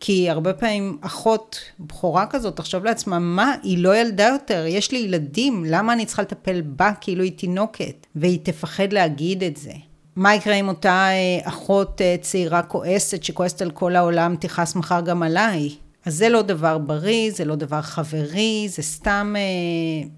כי 0.00 0.30
הרבה 0.30 0.52
פעמים 0.52 0.98
אחות 1.00 1.60
בכורה 1.80 2.26
כזאת 2.26 2.56
תחשוב 2.56 2.84
לעצמה, 2.84 3.18
מה, 3.18 3.54
היא 3.62 3.78
לא 3.78 3.96
ילדה 3.96 4.28
יותר, 4.32 4.64
יש 4.66 4.92
לי 4.92 4.98
ילדים, 4.98 5.64
למה 5.66 5.92
אני 5.92 6.06
צריכה 6.06 6.22
לטפל 6.22 6.60
בה 6.60 6.92
כאילו 7.00 7.22
היא 7.22 7.38
תינוקת? 7.38 8.06
והיא 8.14 8.38
תפחד 8.42 8.92
להגיד 8.92 9.44
את 9.44 9.56
זה. 9.56 9.72
מה 10.16 10.34
יקרה 10.34 10.54
עם 10.54 10.68
אותה 10.68 11.08
אה, 11.08 11.48
אחות 11.48 12.00
אה, 12.00 12.16
צעירה 12.20 12.62
כועסת, 12.62 13.24
שכועסת 13.24 13.62
על 13.62 13.70
כל 13.70 13.96
העולם, 13.96 14.36
תכעס 14.40 14.76
מחר 14.76 15.00
גם 15.00 15.22
עליי? 15.22 15.70
אז 16.04 16.14
זה 16.14 16.28
לא 16.28 16.42
דבר 16.42 16.78
בריא, 16.78 17.30
זה 17.30 17.44
לא 17.44 17.54
דבר 17.54 17.82
חברי, 17.82 18.66
זה 18.68 18.82
סתם 18.82 19.34
אה, 19.36 20.08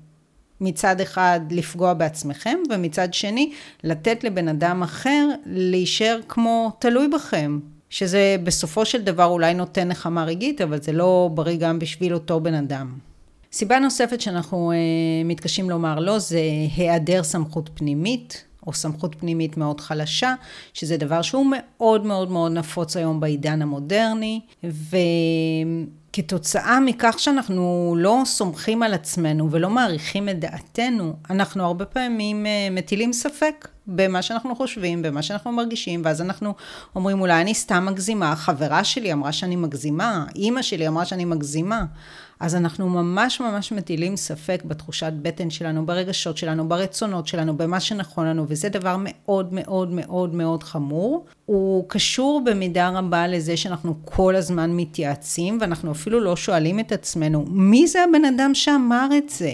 מצד 0.60 1.00
אחד 1.00 1.40
לפגוע 1.50 1.94
בעצמכם, 1.94 2.58
ומצד 2.70 3.14
שני 3.14 3.52
לתת 3.84 4.24
לבן 4.24 4.48
אדם 4.48 4.82
אחר 4.82 5.28
להישאר 5.46 6.20
כמו 6.28 6.72
תלוי 6.78 7.08
בכם. 7.08 7.58
שזה 7.90 8.36
בסופו 8.44 8.86
של 8.86 9.02
דבר 9.02 9.24
אולי 9.24 9.54
נותן 9.54 9.88
נחמה 9.88 10.24
רגעית, 10.24 10.60
אבל 10.60 10.82
זה 10.82 10.92
לא 10.92 11.30
בריא 11.34 11.56
גם 11.56 11.78
בשביל 11.78 12.14
אותו 12.14 12.40
בן 12.40 12.54
אדם. 12.54 12.98
סיבה 13.52 13.78
נוספת 13.78 14.20
שאנחנו 14.20 14.72
אה, 14.72 14.76
מתקשים 15.24 15.70
לומר 15.70 15.98
לא, 15.98 16.18
זה 16.18 16.40
היעדר 16.76 17.22
סמכות 17.22 17.70
פנימית, 17.74 18.44
או 18.66 18.72
סמכות 18.72 19.14
פנימית 19.18 19.56
מאוד 19.56 19.80
חלשה, 19.80 20.34
שזה 20.74 20.96
דבר 20.96 21.22
שהוא 21.22 21.46
מאוד 21.50 22.06
מאוד 22.06 22.30
מאוד 22.30 22.52
נפוץ 22.52 22.96
היום 22.96 23.20
בעידן 23.20 23.62
המודרני, 23.62 24.40
וכתוצאה 26.10 26.80
מכך 26.80 27.14
שאנחנו 27.18 27.94
לא 27.98 28.22
סומכים 28.24 28.82
על 28.82 28.94
עצמנו 28.94 29.50
ולא 29.50 29.70
מעריכים 29.70 30.28
את 30.28 30.40
דעתנו, 30.40 31.16
אנחנו 31.30 31.64
הרבה 31.64 31.84
פעמים 31.84 32.46
אה, 32.46 32.68
מטילים 32.70 33.12
ספק 33.12 33.68
במה 33.86 34.22
שאנחנו 34.22 34.56
חושבים, 34.56 35.02
במה 35.02 35.22
שאנחנו 35.22 35.52
מרגישים, 35.52 36.02
ואז 36.04 36.20
אנחנו 36.22 36.54
אומרים, 36.96 37.20
אולי 37.20 37.40
אני 37.40 37.54
סתם 37.54 37.86
מגזימה, 37.90 38.36
חברה 38.36 38.84
שלי 38.84 39.12
אמרה 39.12 39.32
שאני 39.32 39.56
מגזימה, 39.56 40.24
אימא 40.36 40.62
שלי 40.62 40.88
אמרה 40.88 41.04
שאני 41.04 41.24
מגזימה. 41.24 41.84
אז 42.40 42.56
אנחנו 42.56 42.88
ממש 42.88 43.40
ממש 43.40 43.72
מטילים 43.72 44.16
ספק 44.16 44.62
בתחושת 44.64 45.12
בטן 45.22 45.50
שלנו, 45.50 45.86
ברגשות 45.86 46.36
שלנו, 46.36 46.68
ברצונות 46.68 47.26
שלנו, 47.26 47.56
במה 47.56 47.80
שנכון 47.80 48.26
לנו, 48.26 48.44
וזה 48.48 48.68
דבר 48.68 48.96
מאוד 48.98 49.52
מאוד 49.52 49.90
מאוד 49.90 50.34
מאוד 50.34 50.62
חמור. 50.62 51.26
הוא 51.46 51.84
קשור 51.88 52.42
במידה 52.44 52.88
רבה 52.88 53.26
לזה 53.26 53.56
שאנחנו 53.56 53.94
כל 54.04 54.36
הזמן 54.36 54.70
מתייעצים, 54.70 55.58
ואנחנו 55.60 55.90
אפילו 56.00 56.20
לא 56.20 56.36
שואלים 56.36 56.80
את 56.80 56.92
עצמנו, 56.92 57.44
מי 57.48 57.86
זה 57.86 58.04
הבן 58.04 58.24
אדם 58.24 58.54
שאמר 58.54 59.08
את 59.18 59.28
זה? 59.28 59.52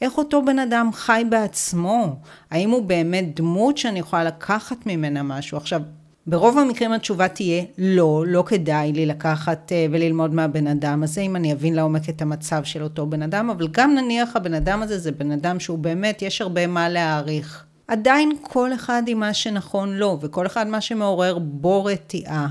איך 0.00 0.18
אותו 0.18 0.44
בן 0.44 0.58
אדם 0.58 0.90
חי 0.92 1.22
בעצמו? 1.28 2.16
האם 2.50 2.70
הוא 2.70 2.82
באמת 2.82 3.36
דמות 3.36 3.78
שאני 3.78 3.98
יכולה 3.98 4.24
לקחת 4.24 4.76
ממנה 4.86 5.22
משהו? 5.22 5.56
עכשיו, 5.56 5.80
ברוב 6.26 6.58
המקרים 6.58 6.92
התשובה 6.92 7.28
תהיה 7.28 7.64
לא, 7.78 8.24
לא 8.26 8.44
כדאי 8.46 8.92
לי 8.92 9.06
לקחת 9.06 9.72
אה, 9.72 9.86
וללמוד 9.90 10.34
מהבן 10.34 10.66
אדם 10.66 11.02
הזה, 11.02 11.20
אם 11.20 11.36
אני 11.36 11.52
אבין 11.52 11.74
לעומק 11.74 12.08
את 12.08 12.22
המצב 12.22 12.64
של 12.64 12.82
אותו 12.82 13.06
בן 13.06 13.22
אדם, 13.22 13.50
אבל 13.50 13.68
גם 13.70 13.94
נניח 13.94 14.36
הבן 14.36 14.54
אדם 14.54 14.82
הזה 14.82 14.98
זה 14.98 15.12
בן 15.12 15.30
אדם 15.30 15.60
שהוא 15.60 15.78
באמת, 15.78 16.22
יש 16.22 16.40
הרבה 16.40 16.66
מה 16.66 16.88
להעריך. 16.88 17.64
עדיין 17.88 18.32
כל 18.42 18.74
אחד 18.74 19.02
עם 19.06 19.20
מה 19.20 19.34
שנכון 19.34 19.96
לו, 19.96 20.18
וכל 20.20 20.46
אחד 20.46 20.66
מה 20.66 20.80
שמעורר 20.80 21.38
בו 21.38 21.84
רתיעה. 21.84 22.48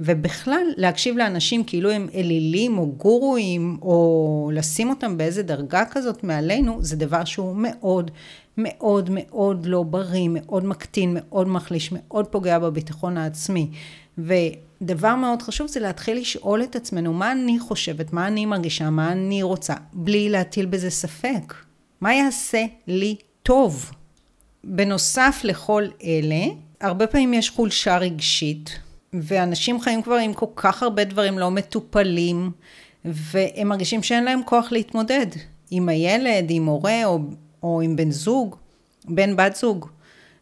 ובכלל, 0.00 0.62
להקשיב 0.76 1.16
לאנשים 1.16 1.64
כאילו 1.64 1.90
הם 1.90 2.08
אלילים 2.14 2.78
או 2.78 2.86
גורואים, 2.86 3.78
או 3.82 4.50
לשים 4.54 4.90
אותם 4.90 5.16
באיזה 5.16 5.42
דרגה 5.42 5.84
כזאת 5.84 6.24
מעלינו, 6.24 6.78
זה 6.80 6.96
דבר 6.96 7.24
שהוא 7.24 7.56
מאוד 7.56 8.10
מאוד 8.56 9.10
מאוד 9.12 9.66
לא 9.66 9.82
בריא, 9.82 10.28
מאוד 10.28 10.64
מקטין, 10.64 11.10
מאוד 11.14 11.48
מחליש, 11.48 11.92
מאוד 11.92 12.26
פוגע 12.26 12.58
בביטחון 12.58 13.16
העצמי. 13.16 13.70
ודבר 14.18 15.14
מאוד 15.14 15.42
חשוב 15.42 15.66
זה 15.66 15.80
להתחיל 15.80 16.18
לשאול 16.18 16.62
את 16.62 16.76
עצמנו, 16.76 17.12
מה 17.12 17.32
אני 17.32 17.58
חושבת, 17.58 18.12
מה 18.12 18.26
אני 18.26 18.46
מרגישה, 18.46 18.90
מה 18.90 19.12
אני 19.12 19.42
רוצה, 19.42 19.74
בלי 19.92 20.28
להטיל 20.28 20.66
בזה 20.66 20.90
ספק. 20.90 21.54
מה 22.00 22.14
יעשה 22.14 22.64
לי 22.86 23.16
טוב? 23.42 23.90
בנוסף 24.64 25.40
לכל 25.44 25.84
אלה, 26.04 26.44
הרבה 26.80 27.06
פעמים 27.06 27.34
יש 27.34 27.50
חולשה 27.50 27.98
רגשית. 27.98 28.78
ואנשים 29.12 29.80
חיים 29.80 30.02
כבר 30.02 30.14
עם 30.14 30.32
כל 30.34 30.46
כך 30.56 30.82
הרבה 30.82 31.04
דברים 31.04 31.38
לא 31.38 31.50
מטופלים, 31.50 32.50
והם 33.04 33.68
מרגישים 33.68 34.02
שאין 34.02 34.24
להם 34.24 34.40
כוח 34.44 34.72
להתמודד 34.72 35.26
עם 35.70 35.88
הילד, 35.88 36.46
עם 36.48 36.66
הורה 36.66 37.04
או, 37.04 37.18
או 37.62 37.80
עם 37.80 37.96
בן 37.96 38.10
זוג, 38.10 38.56
בן 39.04 39.36
בת 39.36 39.56
זוג. 39.56 39.88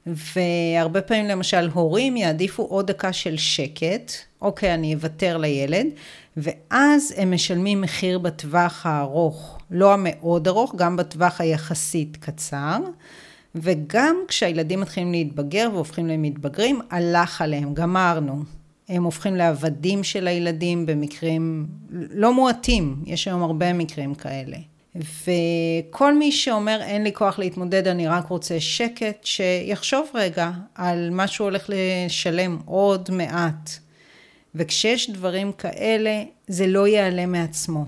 והרבה 0.07 1.01
פעמים 1.01 1.27
למשל 1.27 1.69
הורים 1.73 2.17
יעדיפו 2.17 2.63
עוד 2.63 2.87
דקה 2.87 3.13
של 3.13 3.37
שקט, 3.37 4.13
אוקיי, 4.43 4.75
אני 4.75 4.95
אוותר 4.95 5.37
לילד, 5.37 5.87
ואז 6.37 7.15
הם 7.17 7.35
משלמים 7.35 7.81
מחיר 7.81 8.19
בטווח 8.19 8.87
הארוך, 8.87 9.59
לא 9.71 9.93
המאוד 9.93 10.49
ארוך, 10.49 10.75
גם 10.77 10.97
בטווח 10.97 11.41
היחסית 11.41 12.17
קצר. 12.17 12.79
וגם 13.55 14.17
כשהילדים 14.29 14.81
מתחילים 14.81 15.13
להתבגר 15.13 15.71
והופכים 15.73 16.07
למתבגרים, 16.07 16.81
הלך 16.91 17.43
עליהם, 17.43 17.75
גמרנו. 17.75 18.58
הם 18.89 19.05
הופכים 19.05 19.37
לעבדים 19.37 20.05
של 20.05 20.29
הילדים 20.29 20.87
במקרים 20.87 21.67
לא 21.91 22.35
מועטים, 22.35 23.03
יש 23.07 23.29
היום 23.29 23.43
הרבה 23.43 23.73
מקרים 23.73 24.15
כאלה. 24.15 24.57
וכל 24.97 26.19
מי 26.19 26.33
שאומר 26.33 26.81
אין 26.83 27.05
לי 27.05 27.13
כוח 27.13 27.39
להתמודד, 27.39 27.89
אני 27.89 28.09
רק 28.09 28.27
רוצה 28.27 28.61
שקט, 28.61 29.25
שיחשוב 29.25 30.09
רגע 30.15 30.51
על 30.75 31.11
מה 31.11 31.27
שהוא 31.27 31.45
הולך 31.45 31.71
לשלם 31.75 32.59
עוד 32.65 33.11
מעט. 33.13 33.71
וכשיש 34.55 35.11
דברים 35.11 35.53
כאלה, 35.53 36.23
זה 36.47 36.67
לא 36.67 36.89
יעלה 36.89 37.27
מעצמו. 37.27 37.85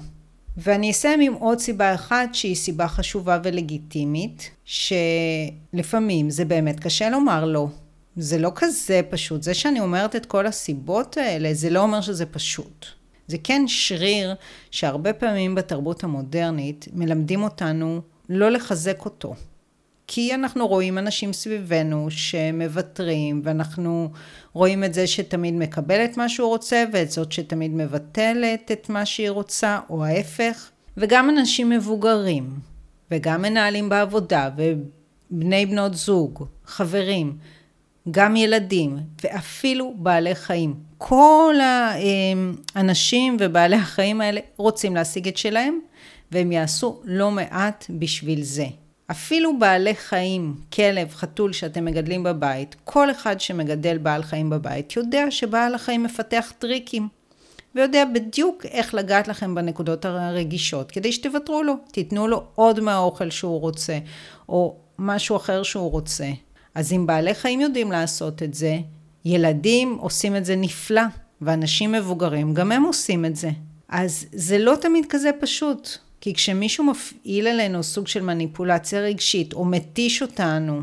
ואני 0.57 0.90
אסיים 0.90 1.21
עם 1.21 1.33
עוד 1.33 1.59
סיבה 1.59 1.95
אחת 1.95 2.35
שהיא 2.35 2.57
סיבה 2.57 2.88
חשובה 2.88 3.38
ולגיטימית, 3.45 4.50
שלפעמים 4.64 6.30
זה 6.30 6.45
באמת 6.45 6.80
קשה 6.80 7.11
לומר 7.11 7.45
לא. 7.45 7.69
זה 8.21 8.39
לא 8.39 8.53
כזה 8.55 9.00
פשוט. 9.11 9.43
זה 9.43 9.55
שאני 9.55 9.81
אומרת 9.81 10.17
את 10.17 10.27
כל 10.27 10.47
הסיבות 10.47 11.17
האלה, 11.17 11.55
זה 11.55 11.71
לא 11.71 11.81
אומר 11.81 12.00
שזה 12.00 12.27
פשוט. 12.27 12.87
זה 13.27 13.37
כן 13.45 13.62
שריר 13.67 14.35
שהרבה 14.71 15.12
פעמים 15.12 15.55
בתרבות 15.55 16.05
המודרנית 16.05 16.89
מלמדים 16.93 17.43
אותנו 17.43 18.00
לא 18.29 18.50
לחזק 18.50 19.05
אותו. 19.05 19.35
כי 20.07 20.35
אנחנו 20.35 20.69
רואים 20.69 20.99
אנשים 20.99 21.33
סביבנו 21.33 22.07
שמוותרים, 22.11 23.41
ואנחנו 23.45 24.11
רואים 24.53 24.85
את 24.85 24.95
זה 24.95 25.07
שתמיד 25.07 25.55
מקבל 25.55 26.05
את 26.05 26.17
מה 26.17 26.29
שהוא 26.29 26.49
רוצה, 26.49 26.85
ואת 26.93 27.11
זאת 27.11 27.33
שתמיד 27.33 27.71
מבטלת 27.71 28.71
את 28.73 28.89
מה 28.89 29.07
שהיא 29.07 29.31
רוצה, 29.31 29.81
או 29.91 30.05
ההפך. 30.05 30.71
וגם 30.97 31.31
אנשים 31.31 31.71
מבוגרים, 31.71 32.50
וגם 33.11 33.43
מנהלים 33.43 33.89
בעבודה, 33.89 34.50
ובני 34.57 35.67
בנות 35.67 35.95
זוג, 35.95 36.45
חברים. 36.65 37.37
גם 38.11 38.37
ילדים 38.37 38.99
ואפילו 39.25 39.95
בעלי 39.97 40.35
חיים. 40.35 40.75
כל 40.99 41.55
האנשים 42.75 43.37
ובעלי 43.40 43.76
החיים 43.76 44.21
האלה 44.21 44.40
רוצים 44.57 44.95
להשיג 44.95 45.29
את 45.29 45.37
שלהם 45.37 45.81
והם 46.33 46.52
יעשו 46.52 47.00
לא 47.05 47.31
מעט 47.31 47.87
בשביל 47.90 48.43
זה. 48.43 48.67
אפילו 49.11 49.59
בעלי 49.59 49.95
חיים, 49.95 50.55
כלב, 50.73 51.11
חתול 51.11 51.52
שאתם 51.52 51.85
מגדלים 51.85 52.23
בבית, 52.23 52.76
כל 52.85 53.11
אחד 53.11 53.40
שמגדל 53.40 53.99
בעל 53.99 54.23
חיים 54.23 54.50
בבית 54.50 54.97
יודע 54.97 55.31
שבעל 55.31 55.75
החיים 55.75 56.02
מפתח 56.02 56.52
טריקים 56.59 57.09
ויודע 57.75 58.05
בדיוק 58.05 58.67
איך 58.67 58.95
לגעת 58.95 59.29
לכם 59.29 59.55
בנקודות 59.55 60.05
הרגישות 60.05 60.90
כדי 60.90 61.12
שתוותרו 61.12 61.62
לו, 61.62 61.75
תיתנו 61.93 62.29
לו 62.29 62.43
עוד 62.55 62.81
מהאוכל 62.81 63.31
שהוא 63.31 63.61
רוצה 63.61 63.99
או 64.49 64.76
משהו 64.99 65.37
אחר 65.37 65.62
שהוא 65.62 65.90
רוצה. 65.90 66.31
אז 66.75 66.93
אם 66.93 67.07
בעלי 67.07 67.35
חיים 67.35 67.61
יודעים 67.61 67.93
לעשות 67.93 68.43
את 68.43 68.55
זה, 68.55 68.79
ילדים 69.25 69.97
עושים 70.00 70.37
את 70.37 70.45
זה 70.45 70.57
נפלא, 70.57 71.03
ואנשים 71.41 71.93
מבוגרים 71.93 72.55
גם 72.55 72.73
הם 72.73 72.83
עושים 72.83 73.25
את 73.25 73.37
זה. 73.37 73.50
אז 73.89 74.27
זה 74.33 74.59
לא 74.59 74.77
תמיד 74.81 75.07
כזה 75.09 75.31
פשוט, 75.41 75.89
כי 76.21 76.35
כשמישהו 76.35 76.85
מפעיל 76.85 77.47
עלינו 77.47 77.83
סוג 77.83 78.07
של 78.07 78.23
מניפולציה 78.23 79.00
רגשית, 79.00 79.53
או 79.53 79.65
מתיש 79.65 80.23
אותנו 80.23 80.83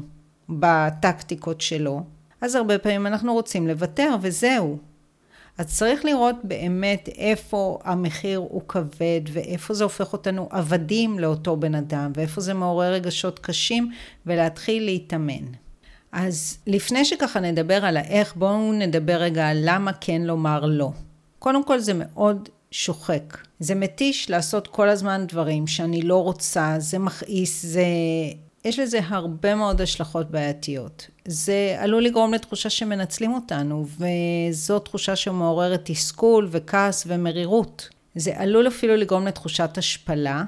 בטקטיקות 0.49 1.61
שלו, 1.61 2.01
אז 2.41 2.55
הרבה 2.55 2.77
פעמים 2.77 3.07
אנחנו 3.07 3.33
רוצים 3.33 3.67
לוותר, 3.67 4.15
וזהו. 4.21 4.77
אז 5.57 5.77
צריך 5.77 6.05
לראות 6.05 6.35
באמת 6.43 7.09
איפה 7.17 7.79
המחיר 7.83 8.37
הוא 8.37 8.61
כבד 8.67 9.21
ואיפה 9.31 9.73
זה 9.73 9.83
הופך 9.83 10.13
אותנו 10.13 10.47
עבדים 10.51 11.19
לאותו 11.19 11.57
בן 11.57 11.75
אדם 11.75 12.11
ואיפה 12.15 12.41
זה 12.41 12.53
מעורר 12.53 12.93
רגשות 12.93 13.39
קשים 13.39 13.91
ולהתחיל 14.25 14.85
להתאמן. 14.85 15.45
אז 16.11 16.57
לפני 16.67 17.05
שככה 17.05 17.39
נדבר 17.39 17.85
על 17.85 17.97
האיך, 17.97 18.35
בואו 18.35 18.73
נדבר 18.73 19.15
רגע 19.15 19.47
על 19.47 19.57
למה 19.61 19.91
כן 19.93 20.21
לומר 20.21 20.65
לא. 20.65 20.91
קודם 21.39 21.63
כל 21.63 21.79
זה 21.79 21.93
מאוד 21.95 22.49
שוחק. 22.71 23.37
זה 23.59 23.75
מתיש 23.75 24.29
לעשות 24.29 24.67
כל 24.67 24.89
הזמן 24.89 25.25
דברים 25.27 25.67
שאני 25.67 26.01
לא 26.01 26.23
רוצה, 26.23 26.75
זה 26.77 26.99
מכעיס, 26.99 27.65
זה... 27.65 27.83
יש 28.65 28.79
לזה 28.79 28.99
הרבה 29.07 29.55
מאוד 29.55 29.81
השלכות 29.81 30.31
בעייתיות. 30.31 31.07
זה 31.25 31.75
עלול 31.79 32.03
לגרום 32.03 32.33
לתחושה 32.33 32.69
שמנצלים 32.69 33.33
אותנו, 33.33 33.85
וזו 33.97 34.79
תחושה 34.79 35.15
שמעוררת 35.15 35.81
תסכול 35.85 36.47
וכעס 36.51 37.03
ומרירות. 37.07 37.89
זה 38.15 38.31
עלול 38.35 38.67
אפילו 38.67 38.95
לגרום 38.95 39.27
לתחושת 39.27 39.77
השפלה, 39.77 40.43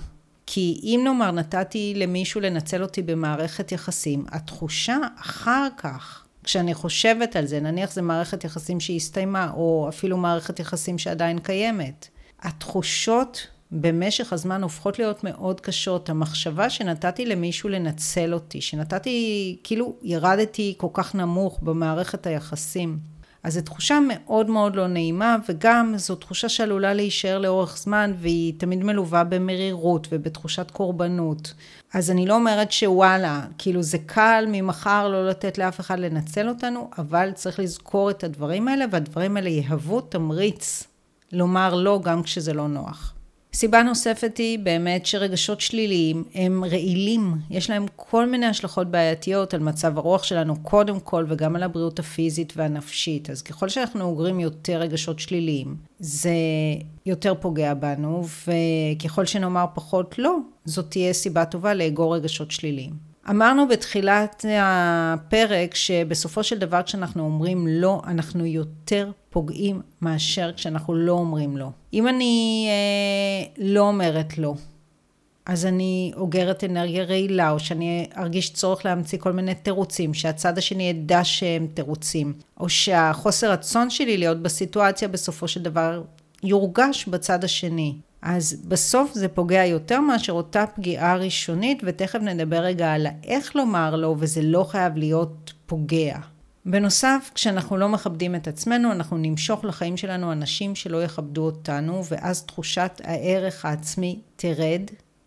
כי 0.51 0.79
אם 0.83 1.01
נאמר 1.03 1.31
נתתי 1.31 1.93
למישהו 1.95 2.41
לנצל 2.41 2.83
אותי 2.83 3.01
במערכת 3.01 3.71
יחסים, 3.71 4.25
התחושה 4.31 4.97
אחר 5.21 5.67
כך, 5.77 6.25
כשאני 6.43 6.73
חושבת 6.73 7.35
על 7.35 7.45
זה, 7.45 7.59
נניח 7.59 7.91
זה 7.91 8.01
מערכת 8.01 8.43
יחסים 8.43 8.79
שהסתיימה, 8.79 9.51
או 9.53 9.85
אפילו 9.89 10.17
מערכת 10.17 10.59
יחסים 10.59 10.97
שעדיין 10.97 11.39
קיימת, 11.39 12.07
התחושות 12.41 13.47
במשך 13.71 14.33
הזמן 14.33 14.63
הופכות 14.63 14.99
להיות 14.99 15.23
מאוד 15.23 15.61
קשות. 15.61 16.09
המחשבה 16.09 16.69
שנתתי 16.69 17.25
למישהו 17.25 17.69
לנצל 17.69 18.33
אותי, 18.33 18.61
שנתתי, 18.61 19.57
כאילו 19.63 19.95
ירדתי 20.01 20.73
כל 20.77 20.87
כך 20.93 21.15
נמוך 21.15 21.59
במערכת 21.61 22.27
היחסים. 22.27 22.99
אז 23.43 23.53
זו 23.53 23.61
תחושה 23.61 23.99
מאוד 24.07 24.49
מאוד 24.49 24.75
לא 24.75 24.87
נעימה, 24.87 25.37
וגם 25.49 25.93
זו 25.97 26.15
תחושה 26.15 26.49
שעלולה 26.49 26.93
להישאר 26.93 27.37
לאורך 27.37 27.77
זמן, 27.77 28.13
והיא 28.19 28.53
תמיד 28.57 28.83
מלווה 28.83 29.23
במרירות 29.23 30.07
ובתחושת 30.11 30.71
קורבנות. 30.71 31.53
אז 31.93 32.11
אני 32.11 32.25
לא 32.25 32.35
אומרת 32.35 32.71
שוואלה, 32.71 33.41
כאילו 33.57 33.83
זה 33.83 33.97
קל 34.05 34.45
ממחר 34.47 35.07
לא 35.07 35.29
לתת 35.29 35.57
לאף 35.57 35.79
אחד 35.79 35.99
לנצל 35.99 36.49
אותנו, 36.49 36.89
אבל 36.97 37.31
צריך 37.31 37.59
לזכור 37.59 38.09
את 38.09 38.23
הדברים 38.23 38.67
האלה, 38.67 38.85
והדברים 38.91 39.37
האלה 39.37 39.49
יהוו 39.49 40.01
תמריץ 40.01 40.83
לומר 41.31 41.75
לא 41.75 41.99
גם 42.03 42.23
כשזה 42.23 42.53
לא 42.53 42.67
נוח. 42.67 43.13
סיבה 43.53 43.83
נוספת 43.83 44.37
היא 44.37 44.59
באמת 44.59 45.05
שרגשות 45.05 45.61
שליליים 45.61 46.23
הם 46.35 46.63
רעילים, 46.65 47.33
יש 47.49 47.69
להם 47.69 47.85
כל 47.95 48.25
מיני 48.29 48.45
השלכות 48.45 48.87
בעייתיות 48.91 49.53
על 49.53 49.59
מצב 49.59 49.97
הרוח 49.97 50.23
שלנו 50.23 50.63
קודם 50.63 50.99
כל 50.99 51.25
וגם 51.27 51.55
על 51.55 51.63
הבריאות 51.63 51.99
הפיזית 51.99 52.53
והנפשית. 52.55 53.29
אז 53.29 53.41
ככל 53.41 53.69
שאנחנו 53.69 54.03
אוגרים 54.03 54.39
יותר 54.39 54.77
רגשות 54.77 55.19
שליליים, 55.19 55.75
זה 55.99 56.33
יותר 57.05 57.33
פוגע 57.39 57.73
בנו, 57.73 58.23
וככל 58.47 59.25
שנאמר 59.25 59.65
פחות 59.73 60.19
לא, 60.19 60.37
זאת 60.65 60.85
תהיה 60.89 61.13
סיבה 61.13 61.45
טובה 61.45 61.73
לאגור 61.73 62.15
רגשות 62.15 62.51
שליליים. 62.51 63.08
אמרנו 63.29 63.67
בתחילת 63.67 64.45
הפרק 64.61 65.75
שבסופו 65.75 66.43
של 66.43 66.57
דבר 66.57 66.83
כשאנחנו 66.83 67.23
אומרים 67.23 67.67
לא, 67.67 68.01
אנחנו 68.07 68.45
יותר 68.45 69.11
פוגעים 69.29 69.81
מאשר 70.01 70.51
כשאנחנו 70.55 70.95
לא 70.95 71.11
אומרים 71.11 71.57
לא. 71.57 71.69
אם 71.93 72.07
אני 72.07 72.67
אה, 72.69 73.63
לא 73.65 73.81
אומרת 73.81 74.37
לא, 74.37 74.53
אז 75.49 75.65
אני 75.65 76.11
אוגרת 76.15 76.63
אנרגיה 76.63 77.03
רעילה, 77.03 77.51
או 77.51 77.59
שאני 77.59 78.07
ארגיש 78.17 78.53
צורך 78.53 78.85
להמציא 78.85 79.17
כל 79.17 79.31
מיני 79.31 79.55
תירוצים, 79.55 80.13
שהצד 80.13 80.57
השני 80.57 80.83
ידע 80.89 81.23
שהם 81.23 81.67
תירוצים, 81.73 82.33
או 82.59 82.69
שהחוסר 82.69 83.51
רצון 83.51 83.89
שלי 83.89 84.17
להיות 84.17 84.41
בסיטואציה 84.41 85.07
בסופו 85.07 85.47
של 85.47 85.61
דבר 85.61 86.03
יורגש 86.43 87.05
בצד 87.07 87.43
השני. 87.43 87.95
אז 88.21 88.63
בסוף 88.67 89.13
זה 89.13 89.27
פוגע 89.27 89.65
יותר 89.65 90.01
מאשר 90.01 90.33
אותה 90.33 90.65
פגיעה 90.67 91.15
ראשונית, 91.15 91.81
ותכף 91.85 92.19
נדבר 92.19 92.59
רגע 92.59 92.93
על 92.93 93.07
איך 93.23 93.55
לומר 93.55 93.95
לו, 93.95 94.15
וזה 94.19 94.41
לא 94.41 94.63
חייב 94.63 94.97
להיות 94.97 95.53
פוגע. 95.65 96.17
בנוסף, 96.65 97.31
כשאנחנו 97.35 97.77
לא 97.77 97.89
מכבדים 97.89 98.35
את 98.35 98.47
עצמנו, 98.47 98.91
אנחנו 98.91 99.17
נמשוך 99.17 99.65
לחיים 99.65 99.97
שלנו 99.97 100.31
אנשים 100.31 100.75
שלא 100.75 101.03
יכבדו 101.03 101.45
אותנו, 101.45 102.03
ואז 102.09 102.43
תחושת 102.43 103.01
הערך 103.03 103.65
העצמי 103.65 104.19
תרד, 104.35 104.81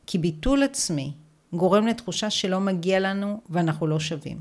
כי 0.07 0.19
ביטול 0.19 0.63
עצמי 0.63 1.13
גורם 1.53 1.87
לתחושה 1.87 2.31
שלא 2.31 2.61
מגיע 2.61 3.01
לנו 3.01 3.41
ואנחנו 3.51 3.87
לא 3.87 4.01
שווים. 4.01 4.39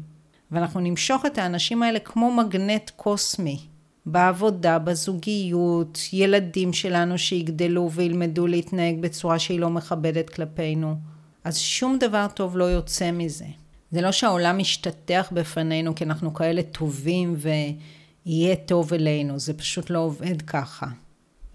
ואנחנו 0.51 0.79
נמשוך 0.79 1.25
את 1.25 1.37
האנשים 1.37 1.83
האלה 1.83 1.99
כמו 1.99 2.31
מגנט 2.31 2.89
קוסמי, 2.95 3.59
בעבודה, 4.05 4.79
בזוגיות, 4.79 5.99
ילדים 6.13 6.73
שלנו 6.73 7.17
שיגדלו 7.17 7.91
וילמדו 7.91 8.47
להתנהג 8.47 9.01
בצורה 9.01 9.39
שהיא 9.39 9.59
לא 9.59 9.69
מכבדת 9.69 10.29
כלפינו. 10.29 10.95
אז 11.43 11.57
שום 11.57 11.97
דבר 11.99 12.27
טוב 12.33 12.57
לא 12.57 12.63
יוצא 12.63 13.11
מזה. 13.11 13.45
זה 13.91 14.01
לא 14.01 14.11
שהעולם 14.11 14.57
משתטח 14.57 15.29
בפנינו 15.31 15.95
כי 15.95 16.03
אנחנו 16.03 16.33
כאלה 16.33 16.63
טובים 16.63 17.35
ויהיה 17.37 18.55
טוב 18.55 18.93
אלינו, 18.93 19.39
זה 19.39 19.53
פשוט 19.53 19.89
לא 19.89 19.99
עובד 19.99 20.41
ככה. 20.41 20.87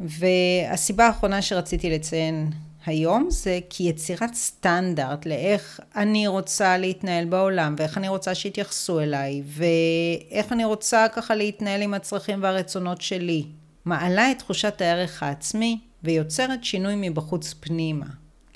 והסיבה 0.00 1.06
האחרונה 1.06 1.42
שרציתי 1.42 1.90
לציין 1.90 2.50
היום 2.86 3.30
זה 3.30 3.58
כי 3.70 3.84
יצירת 3.84 4.34
סטנדרט 4.34 5.26
לאיך 5.26 5.80
אני 5.96 6.26
רוצה 6.26 6.78
להתנהל 6.78 7.24
בעולם 7.24 7.74
ואיך 7.78 7.98
אני 7.98 8.08
רוצה 8.08 8.34
שיתייחסו 8.34 9.00
אליי 9.00 9.42
ואיך 9.46 10.52
אני 10.52 10.64
רוצה 10.64 11.06
ככה 11.12 11.34
להתנהל 11.34 11.82
עם 11.82 11.94
הצרכים 11.94 12.42
והרצונות 12.42 13.00
שלי 13.00 13.44
מעלה 13.84 14.30
את 14.30 14.38
תחושת 14.38 14.80
הערך 14.80 15.22
העצמי 15.22 15.78
ויוצרת 16.04 16.64
שינוי 16.64 16.94
מבחוץ 16.96 17.54
פנימה. 17.60 18.06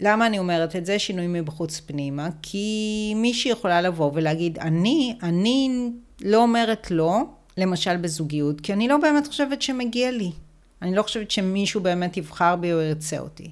למה 0.00 0.26
אני 0.26 0.38
אומרת 0.38 0.76
את 0.76 0.86
זה, 0.86 0.98
שינוי 0.98 1.26
מבחוץ 1.26 1.80
פנימה? 1.80 2.28
כי 2.42 3.12
מישהי 3.16 3.50
יכולה 3.50 3.82
לבוא 3.82 4.10
ולהגיד, 4.14 4.58
אני, 4.58 5.16
אני 5.22 5.90
לא 6.20 6.42
אומרת 6.42 6.90
לא, 6.90 7.20
למשל 7.56 7.96
בזוגיות, 7.96 8.60
כי 8.60 8.72
אני 8.72 8.88
לא 8.88 8.96
באמת 8.96 9.26
חושבת 9.26 9.62
שמגיע 9.62 10.10
לי. 10.10 10.30
אני 10.82 10.94
לא 10.94 11.02
חושבת 11.02 11.30
שמישהו 11.30 11.80
באמת 11.80 12.16
יבחר 12.16 12.56
בי 12.56 12.72
או 12.72 12.80
ירצה 12.80 13.18
אותי. 13.18 13.50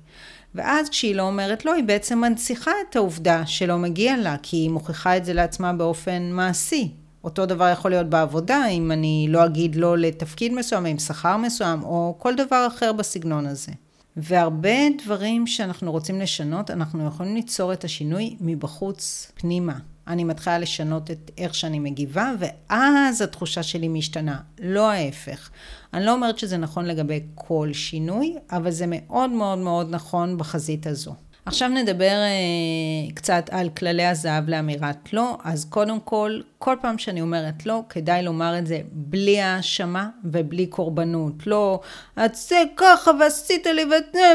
ואז 0.59 0.89
כשהיא 0.89 1.15
לא 1.15 1.23
אומרת 1.23 1.65
לא, 1.65 1.73
היא 1.73 1.85
בעצם 1.85 2.19
מנציחה 2.19 2.71
את 2.91 2.97
העובדה 2.97 3.47
שלא 3.47 3.79
מגיע 3.79 4.17
לה, 4.17 4.37
כי 4.43 4.57
היא 4.57 4.71
מוכיחה 4.71 5.17
את 5.17 5.25
זה 5.25 5.33
לעצמה 5.33 5.73
באופן 5.73 6.31
מעשי. 6.33 6.93
אותו 7.25 7.47
דבר 7.47 7.69
יכול 7.73 7.91
להיות 7.91 8.07
בעבודה, 8.07 8.67
אם 8.67 8.93
אני 8.93 9.27
לא 9.29 9.45
אגיד 9.45 9.77
לא 9.77 9.99
לתפקיד 9.99 10.55
מסוים, 10.55 10.87
עם 10.87 10.99
שכר 10.99 11.37
מסוים, 11.37 11.83
או 11.83 12.17
כל 12.19 12.35
דבר 12.35 12.67
אחר 12.67 12.93
בסגנון 12.93 13.47
הזה. 13.47 13.73
והרבה 14.17 14.79
דברים 15.05 15.47
שאנחנו 15.47 15.93
רוצים 15.93 16.21
לשנות, 16.21 16.71
אנחנו 16.71 17.07
יכולים 17.07 17.35
ליצור 17.35 17.73
את 17.73 17.85
השינוי 17.85 18.37
מבחוץ 18.41 19.33
פנימה. 19.35 19.79
אני 20.09 20.25
מתחילה 20.25 20.59
לשנות 20.59 21.11
את 21.11 21.31
איך 21.39 21.55
שאני 21.55 21.79
מגיבה, 21.79 22.33
ואז 22.39 23.23
התחושה 23.23 23.63
שלי 23.63 23.89
משתנה, 23.89 24.41
לא 24.61 24.91
ההפך. 24.91 25.51
אני 25.95 26.05
לא 26.05 26.13
אומרת 26.13 26.39
שזה 26.39 26.57
נכון 26.57 26.85
לגבי 26.85 27.21
כל 27.35 27.71
שינוי, 27.73 28.37
אבל 28.51 28.71
זה 28.71 28.85
מאוד 28.89 29.31
מאוד 29.31 29.59
מאוד 29.59 29.87
נכון 29.91 30.39
בחזית 30.39 30.87
הזו. 30.87 31.15
עכשיו 31.49 31.69
נדבר 31.69 32.05
אה, 32.05 33.11
קצת 33.15 33.49
על 33.51 33.69
כללי 33.69 34.07
הזהב 34.07 34.49
לאמירת 34.49 35.13
לא. 35.13 35.39
אז 35.45 35.65
קודם 35.65 36.01
כל, 36.01 36.41
כל 36.59 36.77
פעם 36.81 36.99
שאני 36.99 37.21
אומרת 37.21 37.67
לא, 37.67 37.83
כדאי 37.89 38.23
לומר 38.23 38.59
את 38.59 38.67
זה 38.67 38.81
בלי 38.93 39.41
האשמה 39.41 40.09
ובלי 40.25 40.67
קורבנות. 40.67 41.47
לא, 41.47 41.81
את 42.25 42.35
זה 42.35 42.63
ככה 42.77 43.11
ועשית 43.21 43.67
לי 43.67 43.85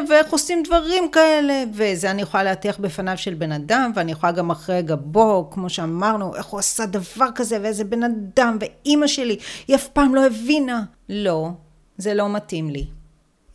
ואיך 0.09 0.31
עושים 0.31 0.63
דברים 0.63 1.11
כאלה. 1.11 1.63
וזה 1.73 2.11
אני 2.11 2.21
יכולה 2.21 2.43
להטיח 2.43 2.77
בפניו 2.77 3.17
של 3.17 3.33
בן 3.33 3.51
אדם, 3.51 3.91
ואני 3.95 4.11
יכולה 4.11 4.31
גם 4.31 4.51
אחרי 4.51 4.81
גבו, 4.81 5.49
כמו 5.51 5.69
שאמרנו, 5.69 6.35
איך 6.35 6.45
הוא 6.45 6.59
עשה 6.59 6.85
דבר 6.85 7.27
כזה 7.35 7.57
ואיזה 7.61 7.83
בן 7.83 8.03
אדם, 8.03 8.57
ואימא 8.59 9.07
שלי, 9.07 9.37
היא 9.67 9.75
אף 9.75 9.87
פעם 9.87 10.15
לא 10.15 10.25
הבינה. 10.25 10.83
לא, 11.09 11.49
זה 11.97 12.13
לא 12.13 12.29
מתאים 12.29 12.69
לי. 12.69 13.02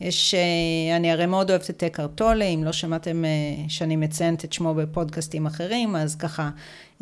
יש, 0.01 0.35
אה, 0.35 0.97
אני 0.97 1.13
הרי 1.13 1.27
מאוד 1.27 1.51
אוהבת 1.51 1.71
את 1.71 1.83
אקר 1.83 2.07
טולה, 2.07 2.45
אם 2.45 2.65
לא 2.65 2.73
שמעתם 2.73 3.25
אה, 3.25 3.31
שאני 3.69 3.97
מציינת 3.97 4.45
את 4.45 4.53
שמו 4.53 4.75
בפודקאסטים 4.75 5.47
אחרים, 5.47 5.97
אז 5.97 6.17
ככה 6.17 6.51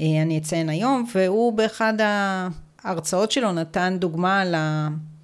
אה, 0.00 0.22
אני 0.22 0.38
אציין 0.38 0.68
היום, 0.68 1.06
והוא 1.14 1.52
באחד 1.52 1.94
ההרצאות 1.98 3.30
שלו 3.30 3.52
נתן 3.52 3.96
דוגמה 4.00 4.40
על 4.40 4.54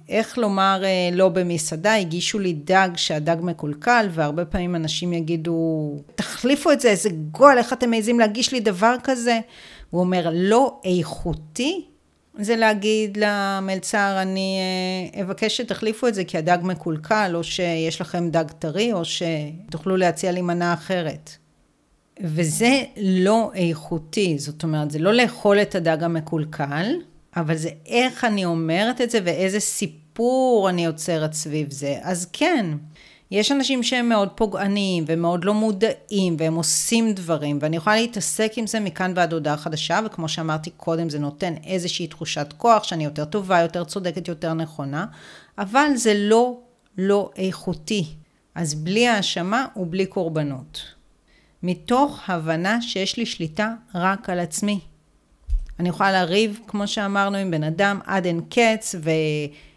איך 0.09 0.39
לומר 0.39 0.83
לא 1.13 1.29
במסעדה, 1.29 1.95
הגישו 1.95 2.39
לי 2.39 2.53
דג 2.53 2.89
שהדג 2.97 3.37
מקולקל, 3.43 4.09
והרבה 4.11 4.45
פעמים 4.45 4.77
אנשים 4.77 5.13
יגידו, 5.13 5.97
תחליפו 6.15 6.73
את 6.73 6.81
זה, 6.81 6.89
איזה 6.89 7.11
גול, 7.31 7.59
איך 7.59 7.73
אתם 7.73 7.91
מעזים 7.91 8.21
להגיש 8.21 8.53
לי 8.53 8.61
דבר 8.61 8.95
כזה? 9.03 9.41
הוא 9.91 10.01
אומר, 10.01 10.31
לא 10.33 10.81
איכותי, 10.85 11.85
זה 12.39 12.57
להגיד 12.57 13.19
למלצר, 13.21 14.19
אני 14.23 14.59
אה, 15.15 15.23
אבקש 15.23 15.57
שתחליפו 15.57 16.09
את 16.09 16.15
זה 16.15 16.25
כי 16.25 16.39
הדג 16.39 16.59
מקולקל, 16.63 17.33
או 17.35 17.45
שיש 17.45 18.01
לכם 18.01 18.31
דג 18.31 18.51
טרי, 18.59 18.93
או 18.93 19.03
שתוכלו 19.05 19.97
להציע 19.97 20.33
לי 20.33 20.43
מנה 20.43 20.75
אחרת. 20.75 21.31
וזה 22.21 22.83
לא 22.97 23.51
איכותי, 23.55 24.39
זאת 24.39 24.63
אומרת, 24.63 24.91
זה 24.91 24.99
לא 24.99 25.15
לאכול 25.15 25.63
את 25.63 25.75
הדג 25.75 26.03
המקולקל, 26.03 26.87
אבל 27.37 27.57
זה 27.57 27.71
איך 27.87 28.25
אני 28.25 28.45
אומרת 28.45 29.01
את 29.01 29.11
זה 29.11 29.19
ואיזה 29.25 29.61
סיפור. 29.61 30.03
אני 30.69 30.85
יוצרת 30.85 31.33
סביב 31.33 31.71
זה. 31.71 31.99
אז 32.03 32.29
כן, 32.33 32.67
יש 33.33 33.53
אנשים 33.53 33.83
שהם 33.83 34.09
מאוד 34.09 34.29
פוגעניים 34.35 35.05
ומאוד 35.07 35.45
לא 35.45 35.55
מודעים 35.55 36.37
והם 36.39 36.55
עושים 36.55 37.13
דברים 37.13 37.59
ואני 37.61 37.77
יכולה 37.77 37.97
להתעסק 37.97 38.53
עם 38.57 38.67
זה 38.67 38.81
מכאן 38.81 39.13
ועד 39.17 39.33
הודעה 39.33 39.57
חדשה 39.57 40.01
וכמו 40.07 40.29
שאמרתי 40.29 40.71
קודם 40.71 41.11
זה 41.11 41.19
נותן 41.19 41.55
איזושהי 41.67 42.07
תחושת 42.07 42.55
כוח 42.57 42.83
שאני 42.83 43.05
יותר 43.05 43.25
טובה, 43.25 43.61
יותר 43.61 43.85
צודקת, 43.85 44.29
יותר 44.29 44.55
נכונה, 44.55 45.07
אבל 45.59 45.89
זה 45.95 46.13
לא 46.17 46.59
לא 46.99 47.31
איכותי. 47.37 48.07
אז 48.55 48.75
בלי 48.75 49.09
האשמה 49.09 49.67
ובלי 49.77 50.07
קורבנות. 50.07 50.83
מתוך 51.63 52.21
הבנה 52.27 52.83
שיש 52.83 53.17
לי 53.17 53.27
שליטה 53.27 53.75
רק 53.95 54.31
על 54.31 54.39
עצמי. 54.39 54.81
אני 55.81 55.89
יכולה 55.89 56.13
לריב, 56.13 56.61
כמו 56.67 56.89
שאמרנו, 56.89 57.37
עם 57.37 57.51
בן 57.51 57.65
אדם 57.65 58.01
עד 58.07 58.27
אין 58.27 58.41
קץ, 58.51 58.95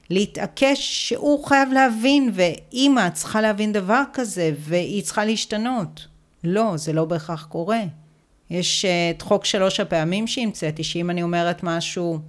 ולהתעקש 0.10 1.10
שהוא 1.10 1.46
חייב 1.46 1.70
להבין, 1.74 2.32
ואימא 2.34 3.10
צריכה 3.10 3.41
להבין 3.41 3.74
דבר 3.74 4.02
כזה, 4.13 4.52
והיא 4.60 5.04
צריכה 5.04 5.26
להשתנות. 5.26 6.08
לא, 6.44 6.78
זה 6.78 6.94
לא 6.94 7.06
בהכרח 7.06 7.46
קורה. 7.46 7.82
יש 8.50 8.86
אה, 8.86 9.12
את 9.18 9.22
חוק 9.22 9.46
שלוש 9.46 9.80
הפעמים 9.80 10.28
שהמצאתי, 10.28 10.84
שאם 10.84 11.10
אני 11.10 11.24
אומרת 11.24 11.63
משהו 11.63 12.20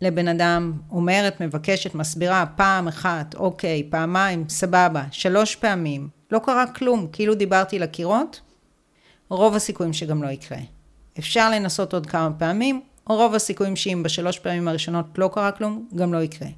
לבן 0.00 0.28
אדם, 0.28 0.72
אומרת, 0.90 1.40
מבקשת, 1.40 1.94
מסבירה, 1.94 2.44
פעם 2.56 2.88
אחת, 2.88 3.34
אוקיי, 3.34 3.82
פעמיים, 3.90 4.44
סבבה, 4.48 5.04
שלוש 5.10 5.56
פעמים, 5.56 6.08
לא 6.30 6.38
קרה 6.38 6.66
כלום, 6.66 7.06
כאילו 7.12 7.34
דיברתי 7.34 7.78
לקירות, 7.78 8.40
רוב 9.28 9.54
הסיכויים 9.54 9.92
שגם 9.92 10.22
לא 10.22 10.28
יקרה. 10.28 10.58
אפשר 11.18 11.50
לנסות 11.50 11.94
עוד 11.94 12.06
כמה 12.06 12.30
פעמים, 12.38 12.80
רוב 13.06 13.34
הסיכויים 13.34 13.76
שאם 13.76 14.02
בשלוש 14.04 14.38
פעמים 14.38 14.68
הראשונות 14.68 15.06
לא 15.18 15.30
קרה 15.34 15.52
כלום, 15.52 15.88
גם 15.94 16.14
לא 16.14 16.18
יקרה. 16.22 16.48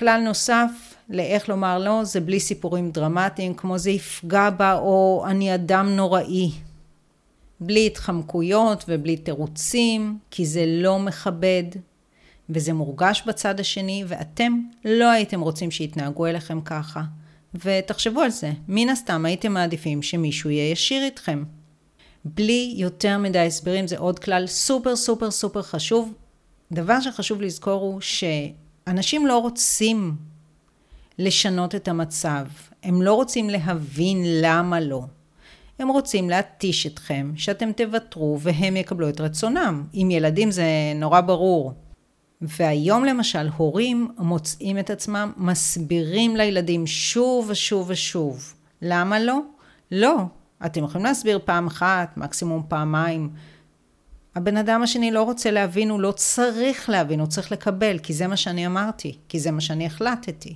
כלל 0.00 0.20
נוסף 0.20 0.94
לאיך 1.08 1.48
לומר 1.48 1.78
לא, 1.78 2.04
זה 2.04 2.20
בלי 2.20 2.40
סיפורים 2.40 2.90
דרמטיים, 2.90 3.54
כמו 3.54 3.78
זה 3.78 3.90
יפגע 3.90 4.50
בה, 4.50 4.74
או 4.74 5.24
אני 5.26 5.54
אדם 5.54 5.96
נוראי. 5.96 6.50
בלי 7.60 7.86
התחמקויות 7.86 8.84
ובלי 8.88 9.16
תירוצים, 9.16 10.18
כי 10.30 10.46
זה 10.46 10.64
לא 10.66 10.98
מכבד, 10.98 11.64
וזה 12.50 12.72
מורגש 12.72 13.22
בצד 13.26 13.60
השני, 13.60 14.04
ואתם 14.06 14.60
לא 14.84 15.10
הייתם 15.10 15.40
רוצים 15.40 15.70
שיתנהגו 15.70 16.26
אליכם 16.26 16.60
ככה. 16.60 17.02
ותחשבו 17.54 18.20
על 18.20 18.30
זה, 18.30 18.52
מן 18.68 18.88
הסתם 18.88 19.24
הייתם 19.26 19.52
מעדיפים 19.52 20.02
שמישהו 20.02 20.50
יהיה 20.50 20.70
ישיר 20.70 21.04
איתכם. 21.04 21.44
בלי 22.24 22.74
יותר 22.76 23.18
מדי 23.18 23.38
הסברים, 23.38 23.86
זה 23.86 23.98
עוד 23.98 24.18
כלל 24.18 24.46
סופר 24.46 24.96
סופר 24.96 25.30
סופר 25.30 25.62
חשוב. 25.62 26.12
דבר 26.72 27.00
שחשוב 27.00 27.42
לזכור 27.42 27.80
הוא 27.80 28.00
שאנשים 28.90 29.26
לא 29.26 29.38
רוצים 29.38 30.16
לשנות 31.18 31.74
את 31.74 31.88
המצב. 31.88 32.46
הם 32.82 33.02
לא 33.02 33.14
רוצים 33.14 33.50
להבין 33.50 34.22
למה 34.24 34.80
לא. 34.80 35.02
הם 35.78 35.88
רוצים 35.88 36.30
להתיש 36.30 36.86
אתכם, 36.86 37.32
שאתם 37.36 37.72
תוותרו 37.72 38.38
והם 38.40 38.76
יקבלו 38.76 39.08
את 39.08 39.20
רצונם. 39.20 39.84
עם 39.92 40.10
ילדים 40.10 40.50
זה 40.50 40.64
נורא 40.94 41.20
ברור. 41.20 41.72
והיום 42.40 43.04
למשל 43.04 43.48
הורים 43.56 44.08
מוצאים 44.18 44.78
את 44.78 44.90
עצמם 44.90 45.32
מסבירים 45.36 46.36
לילדים 46.36 46.86
שוב 46.86 47.46
ושוב 47.48 47.86
ושוב. 47.90 48.54
למה 48.82 49.20
לא? 49.20 49.40
לא, 49.90 50.16
אתם 50.66 50.84
יכולים 50.84 51.04
להסביר 51.04 51.38
פעם 51.44 51.66
אחת, 51.66 52.16
מקסימום 52.16 52.62
פעמיים. 52.68 53.30
הבן 54.34 54.56
אדם 54.56 54.82
השני 54.82 55.10
לא 55.10 55.22
רוצה 55.22 55.50
להבין, 55.50 55.90
הוא 55.90 56.00
לא 56.00 56.12
צריך 56.12 56.90
להבין, 56.90 57.20
הוא 57.20 57.28
צריך 57.28 57.52
לקבל, 57.52 57.98
כי 57.98 58.12
זה 58.12 58.26
מה 58.26 58.36
שאני 58.36 58.66
אמרתי, 58.66 59.16
כי 59.28 59.40
זה 59.40 59.50
מה 59.50 59.60
שאני 59.60 59.86
החלטתי. 59.86 60.54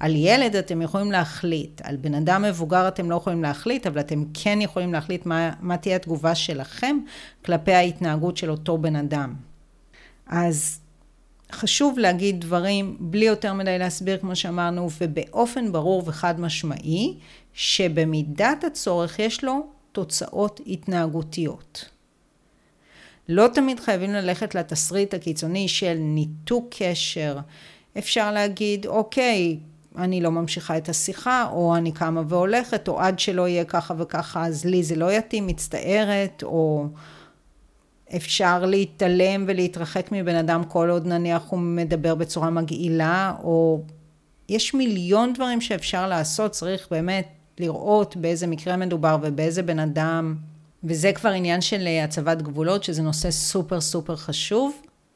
על 0.00 0.16
ילד 0.16 0.56
אתם 0.56 0.82
יכולים 0.82 1.12
להחליט, 1.12 1.80
על 1.84 1.96
בן 1.96 2.14
אדם 2.14 2.42
מבוגר 2.42 2.88
אתם 2.88 3.10
לא 3.10 3.16
יכולים 3.16 3.42
להחליט, 3.42 3.86
אבל 3.86 4.00
אתם 4.00 4.24
כן 4.34 4.58
יכולים 4.60 4.92
להחליט 4.92 5.26
מה, 5.26 5.50
מה 5.60 5.76
תהיה 5.76 5.96
התגובה 5.96 6.34
שלכם 6.34 6.98
כלפי 7.44 7.72
ההתנהגות 7.72 8.36
של 8.36 8.50
אותו 8.50 8.78
בן 8.78 8.96
אדם. 8.96 9.34
אז 10.26 10.80
חשוב 11.52 11.98
להגיד 11.98 12.40
דברים 12.40 12.96
בלי 13.00 13.24
יותר 13.24 13.52
מדי 13.52 13.78
להסביר, 13.78 14.18
כמו 14.18 14.36
שאמרנו, 14.36 14.88
ובאופן 15.00 15.72
ברור 15.72 16.02
וחד 16.06 16.40
משמעי, 16.40 17.18
שבמידת 17.54 18.64
הצורך 18.64 19.18
יש 19.18 19.44
לו 19.44 19.66
תוצאות 19.92 20.60
התנהגותיות. 20.66 21.93
לא 23.28 23.48
תמיד 23.54 23.80
חייבים 23.80 24.12
ללכת 24.12 24.54
לתסריט 24.54 25.14
הקיצוני 25.14 25.68
של 25.68 25.94
ניתוק 25.98 26.66
קשר. 26.78 27.38
אפשר 27.98 28.32
להגיד, 28.32 28.86
אוקיי, 28.86 29.58
אני 29.98 30.20
לא 30.20 30.30
ממשיכה 30.30 30.76
את 30.76 30.88
השיחה, 30.88 31.48
או 31.52 31.76
אני 31.76 31.92
קמה 31.92 32.22
והולכת, 32.28 32.88
או 32.88 33.00
עד 33.00 33.18
שלא 33.18 33.48
יהיה 33.48 33.64
ככה 33.64 33.94
וככה, 33.98 34.46
אז 34.46 34.64
לי 34.64 34.82
זה 34.82 34.96
לא 34.96 35.12
יתאים, 35.12 35.46
מצטערת, 35.46 36.42
או 36.42 36.86
אפשר 38.16 38.66
להתעלם 38.66 39.44
ולהתרחק 39.48 40.08
מבן 40.12 40.34
אדם 40.34 40.64
כל 40.64 40.90
עוד 40.90 41.06
נניח 41.06 41.42
הוא 41.48 41.60
מדבר 41.60 42.14
בצורה 42.14 42.50
מגעילה, 42.50 43.34
או 43.42 43.82
יש 44.48 44.74
מיליון 44.74 45.32
דברים 45.32 45.60
שאפשר 45.60 46.08
לעשות, 46.08 46.50
צריך 46.50 46.88
באמת 46.90 47.28
לראות 47.58 48.16
באיזה 48.16 48.46
מקרה 48.46 48.76
מדובר 48.76 49.16
ובאיזה 49.22 49.62
בן 49.62 49.78
אדם, 49.78 50.36
וזה 50.84 51.12
כבר 51.12 51.30
עניין 51.30 51.60
של 51.60 51.88
הצבת 52.04 52.42
גבולות, 52.42 52.84
שזה 52.84 53.02
נושא 53.02 53.30
סופר 53.30 53.80
סופר 53.80 54.16
חשוב. 54.16 54.74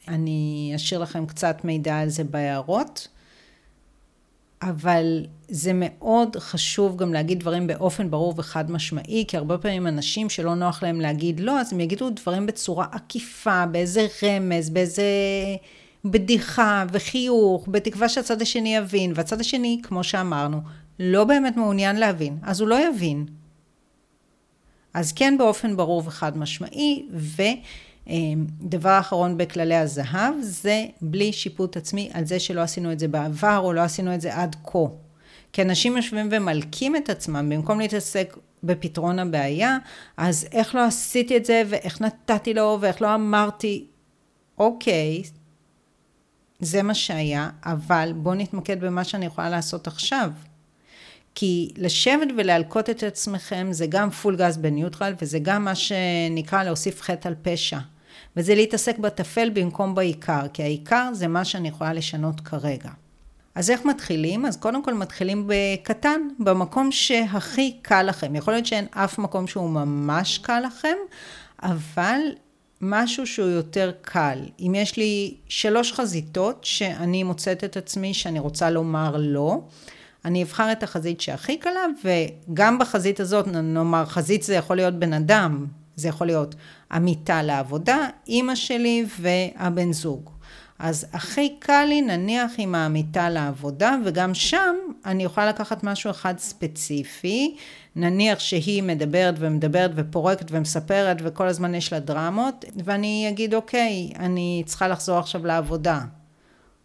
אני 0.09 0.73
אשאיר 0.77 1.01
לכם 1.01 1.27
קצת 1.27 1.65
מידע 1.65 1.99
על 1.99 2.09
זה 2.09 2.25
בהערות. 2.25 3.09
אבל 4.63 5.27
זה 5.49 5.71
מאוד 5.75 6.37
חשוב 6.37 6.97
גם 6.97 7.13
להגיד 7.13 7.41
דברים 7.41 7.67
באופן 7.67 8.11
ברור 8.11 8.35
וחד 8.37 8.71
משמעי, 8.71 9.25
כי 9.29 9.37
הרבה 9.37 9.59
פעמים 9.59 9.87
אנשים 9.87 10.29
שלא 10.29 10.55
נוח 10.55 10.83
להם 10.83 11.01
להגיד 11.01 11.41
לא, 11.41 11.61
אז 11.61 11.73
הם 11.73 11.81
יגידו 11.81 12.11
דברים 12.11 12.47
בצורה 12.47 12.87
עקיפה, 12.93 13.67
באיזה 13.67 14.07
רמז, 14.23 14.71
באיזה 14.71 15.03
בדיחה 16.05 16.85
וחיוך, 16.93 17.69
בתקווה 17.71 18.09
שהצד 18.09 18.43
השני 18.43 18.77
יבין, 18.77 19.13
והצד 19.15 19.41
השני, 19.41 19.81
כמו 19.83 20.05
שאמרנו, 20.05 20.61
לא 20.99 21.25
באמת 21.25 21.57
מעוניין 21.57 21.97
להבין, 21.97 22.39
אז 22.43 22.61
הוא 22.61 22.69
לא 22.69 22.89
יבין. 22.89 23.27
אז 24.95 25.13
כן 25.13 25.39
באופן 25.39 25.77
ברור 25.77 26.03
וחד 26.07 26.39
משמעי, 26.39 27.07
ו... 27.13 27.43
אמ, 28.09 28.47
דבר 28.61 28.99
אחרון 29.01 29.37
בכללי 29.37 29.77
הזהב 29.77 30.35
זה 30.41 30.87
בלי 31.03 31.33
שיפוט 31.33 31.77
עצמי 31.77 32.11
על 32.13 32.27
זה 32.27 32.41
שלא 32.41 32.61
עשינו 32.61 32.93
את 32.93 32.99
זה 32.99 33.09
בעבר 33.09 33.59
או 33.59 33.73
לא 33.73 33.81
עשינו 33.81 34.15
את 34.15 34.21
זה 34.21 34.37
עד 34.37 34.57
כה. 34.65 34.79
כי 35.53 35.63
אנשים 35.63 35.97
יושבים 35.97 36.29
ומלקים 36.33 36.97
את 36.97 37.11
עצמם 37.11 37.51
במקום 37.53 37.81
להתעסק 37.81 38.37
בפתרון 38.63 39.19
הבעיה, 39.19 39.79
אז 40.17 40.47
איך 40.53 40.75
לא 40.75 40.85
עשיתי 40.85 41.37
את 41.37 41.45
זה 41.45 41.63
ואיך 41.69 42.01
נתתי 42.01 42.55
לו 42.55 42.79
ואיך 42.81 43.03
לא 43.03 43.15
אמרתי. 43.15 43.87
אוקיי, 44.59 45.23
זה 46.61 46.83
מה 46.83 46.95
שהיה, 46.95 47.51
אבל 47.65 48.13
בואו 48.17 48.35
נתמקד 48.35 48.81
במה 48.81 49.05
שאני 49.05 49.27
יכולה 49.27 49.51
לעשות 49.51 49.87
עכשיו. 49.87 50.31
כי 51.41 51.73
לשבת 51.77 52.29
ולהלקות 52.37 52.91
את 52.91 53.03
עצמכם 53.03 53.69
זה 53.71 53.87
גם 53.87 54.11
פול 54.11 54.37
גז 54.37 54.57
בניוטרל 54.57 55.15
וזה 55.23 55.39
גם 55.39 55.65
מה 55.65 55.75
שנקרא 55.75 56.65
להוסיף 56.65 57.03
חטא 57.03 57.29
על 57.29 57.35
פשע. 57.43 57.79
וזה 58.37 58.55
להתעסק 58.55 58.99
בטפל 58.99 59.51
במקום 59.51 59.95
בעיקר, 59.95 60.49
כי 60.53 60.63
העיקר 60.63 61.11
זה 61.13 61.29
מה 61.29 61.45
שאני 61.45 61.69
יכולה 61.69 61.93
לשנות 61.93 62.41
כרגע. 62.41 62.91
אז 63.55 63.71
איך 63.71 63.85
מתחילים? 63.85 64.47
אז 64.47 64.57
קודם 64.57 64.85
כל 64.85 64.95
מתחילים 64.95 65.49
בקטן, 65.49 66.21
במקום 66.39 66.93
שהכי 66.93 67.77
קל 67.83 68.03
לכם. 68.03 68.35
יכול 68.35 68.55
להיות 68.55 68.67
שאין 68.67 68.87
אף 68.91 69.19
מקום 69.19 69.47
שהוא 69.47 69.71
ממש 69.71 70.39
קל 70.39 70.61
לכם, 70.67 70.97
אבל 71.63 72.21
משהו 72.81 73.27
שהוא 73.27 73.49
יותר 73.49 73.93
קל. 74.03 74.39
אם 74.61 74.75
יש 74.75 74.97
לי 74.97 75.35
שלוש 75.49 75.93
חזיתות 75.93 76.65
שאני 76.65 77.23
מוצאת 77.23 77.65
את 77.65 77.77
עצמי 77.77 78.15
שאני 78.15 78.39
רוצה 78.39 78.71
לומר 78.71 79.17
לא, 79.19 79.61
אני 80.25 80.43
אבחר 80.43 80.73
את 80.73 80.83
החזית 80.83 81.21
שהכי 81.21 81.57
קלה, 81.57 81.85
וגם 82.05 82.79
בחזית 82.79 83.21
הזאת, 83.21 83.47
נאמר, 83.47 84.05
חזית 84.07 84.43
זה 84.43 84.55
יכול 84.55 84.77
להיות 84.77 84.95
בן 84.95 85.13
אדם, 85.13 85.67
זה 85.97 86.09
יכול 86.09 86.27
להיות 86.27 86.55
המיטה 86.91 87.43
לעבודה, 87.43 88.09
אימא 88.27 88.55
שלי 88.55 89.07
והבן 89.21 89.93
זוג. 89.93 90.31
אז 90.79 91.07
הכי 91.13 91.57
קל 91.59 91.85
לי 91.89 92.03
נניח 92.03 92.53
עם 92.59 92.75
המיטה 92.75 93.31
לעבודה, 93.31 93.97
וגם 94.05 94.35
שם 94.35 94.75
אני 95.05 95.25
יכולה 95.25 95.47
לקחת 95.47 95.85
משהו 95.85 96.11
אחד 96.11 96.39
ספציפי, 96.39 97.57
נניח 97.97 98.39
שהיא 98.39 98.83
מדברת 98.83 99.35
ומדברת 99.39 99.91
ופורקת 99.95 100.47
ומספרת 100.51 101.17
וכל 101.23 101.47
הזמן 101.49 101.75
יש 101.75 101.93
לה 101.93 102.01
דרמות, 102.01 102.65
ואני 102.85 103.27
אגיד 103.29 103.55
אוקיי, 103.55 104.11
אני 104.19 104.63
צריכה 104.67 104.89
לחזור 104.89 105.19
עכשיו 105.19 105.47
לעבודה. 105.47 106.01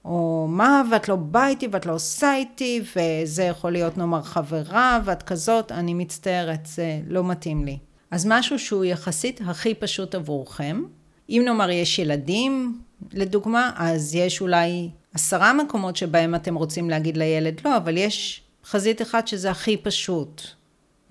או 0.05 0.47
מה, 0.49 0.83
ואת 0.91 1.09
לא 1.09 1.15
באה 1.15 1.47
איתי 1.47 1.67
ואת 1.71 1.85
לא 1.85 1.93
עושה 1.93 2.35
איתי, 2.35 2.81
וזה 2.95 3.43
יכול 3.43 3.71
להיות 3.71 3.97
נאמר 3.97 4.21
חברה, 4.21 4.99
ואת 5.05 5.23
כזאת, 5.23 5.71
אני 5.71 5.93
מצטערת, 5.93 6.65
זה 6.65 7.01
לא 7.07 7.23
מתאים 7.23 7.65
לי. 7.65 7.77
אז 8.11 8.25
משהו 8.29 8.59
שהוא 8.59 8.85
יחסית 8.85 9.41
הכי 9.45 9.73
פשוט 9.73 10.15
עבורכם. 10.15 10.83
אם 11.29 11.41
נאמר 11.45 11.69
יש 11.69 11.99
ילדים, 11.99 12.81
לדוגמה, 13.13 13.71
אז 13.75 14.15
יש 14.15 14.41
אולי 14.41 14.89
עשרה 15.13 15.53
מקומות 15.53 15.95
שבהם 15.95 16.35
אתם 16.35 16.55
רוצים 16.55 16.89
להגיד 16.89 17.17
לילד 17.17 17.61
לא, 17.65 17.77
אבל 17.77 17.97
יש 17.97 18.41
חזית 18.65 19.01
אחת 19.01 19.27
שזה 19.27 19.51
הכי 19.51 19.77
פשוט 19.77 20.41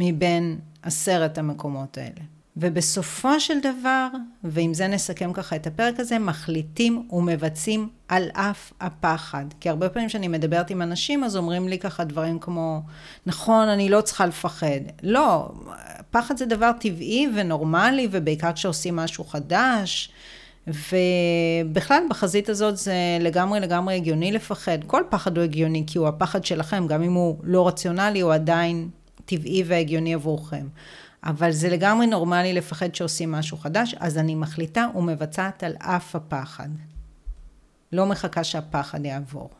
מבין 0.01 0.59
עשרת 0.83 1.39
המקומות 1.39 1.99
האלה. 1.99 2.32
ובסופו 2.57 3.41
של 3.41 3.61
דבר, 3.61 4.09
ועם 4.45 4.75
זה 4.75 4.89
נסכם 4.89 5.33
ככה 5.33 5.57
את 5.57 5.67
הפרק 5.67 6.01
הזה, 6.01 6.19
מחליטים 6.19 7.09
ומבצעים 7.11 7.89
על 8.09 8.29
אף 8.33 8.73
הפחד. 8.81 9.45
כי 9.61 9.69
הרבה 9.69 9.89
פעמים 9.89 10.09
כשאני 10.09 10.29
מדברת 10.29 10.71
עם 10.71 10.83
אנשים, 10.83 11.25
אז 11.25 11.37
אומרים 11.37 11.69
לי 11.69 11.79
ככה 11.79 12.05
דברים 12.05 12.39
כמו, 12.39 12.83
נכון, 13.27 13.69
אני 13.69 13.89
לא 13.89 14.01
צריכה 14.01 14.27
לפחד. 14.27 14.81
לא, 15.03 15.53
פחד 16.11 16.37
זה 16.37 16.47
דבר 16.47 16.71
טבעי 16.81 17.29
ונורמלי, 17.35 18.09
ובעיקר 18.11 18.53
כשעושים 18.53 18.97
משהו 18.97 19.25
חדש. 19.25 20.13
ובכלל 20.67 22.03
בחזית 22.11 22.49
הזאת 22.49 22.77
זה 22.77 22.95
לגמרי 23.21 23.61
לגמרי 23.61 23.95
הגיוני 23.95 24.33
לפחד. 24.33 24.79
כל 24.87 25.03
פחד 25.09 25.37
הוא 25.37 25.45
הגיוני, 25.45 25.85
כי 25.87 25.99
הוא 25.99 26.09
הפחד 26.09 26.45
שלכם, 26.45 26.87
גם 26.87 27.03
אם 27.03 27.13
הוא 27.13 27.37
לא 27.43 27.69
רציונלי, 27.69 28.21
הוא 28.21 28.33
עדיין 28.33 28.89
טבעי 29.25 29.63
והגיוני 29.67 30.15
עבורכם. 30.15 30.67
אבל 31.25 31.51
זה 31.51 31.69
לגמרי 31.69 32.07
נורמלי 32.07 32.53
לפחד 32.53 32.95
שעושים 32.95 33.33
משהו 33.33 33.57
חדש, 33.57 33.95
אז 34.01 34.19
אני 34.19 34.35
מחליטה 34.35 34.87
ומבצעת 34.95 35.63
על 35.63 35.73
אף 35.79 36.17
הפחד. 36.17 36.69
לא 37.93 38.07
מחכה 38.07 38.45
שהפחד 38.45 39.05
יעבור. 39.05 39.51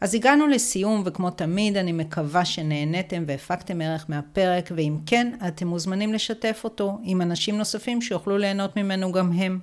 אז 0.00 0.14
הגענו 0.14 0.46
לסיום, 0.46 1.02
וכמו 1.06 1.30
תמיד, 1.30 1.76
אני 1.76 1.92
מקווה 1.92 2.44
שנהניתם 2.44 3.24
והפקתם 3.26 3.80
ערך 3.80 4.04
מהפרק, 4.08 4.70
ואם 4.76 4.98
כן, 5.06 5.32
אתם 5.48 5.66
מוזמנים 5.66 6.12
לשתף 6.12 6.60
אותו 6.64 6.98
עם 7.02 7.22
אנשים 7.22 7.58
נוספים 7.58 8.02
שיוכלו 8.02 8.38
ליהנות 8.38 8.76
ממנו 8.76 9.12
גם 9.12 9.32
הם. 9.32 9.58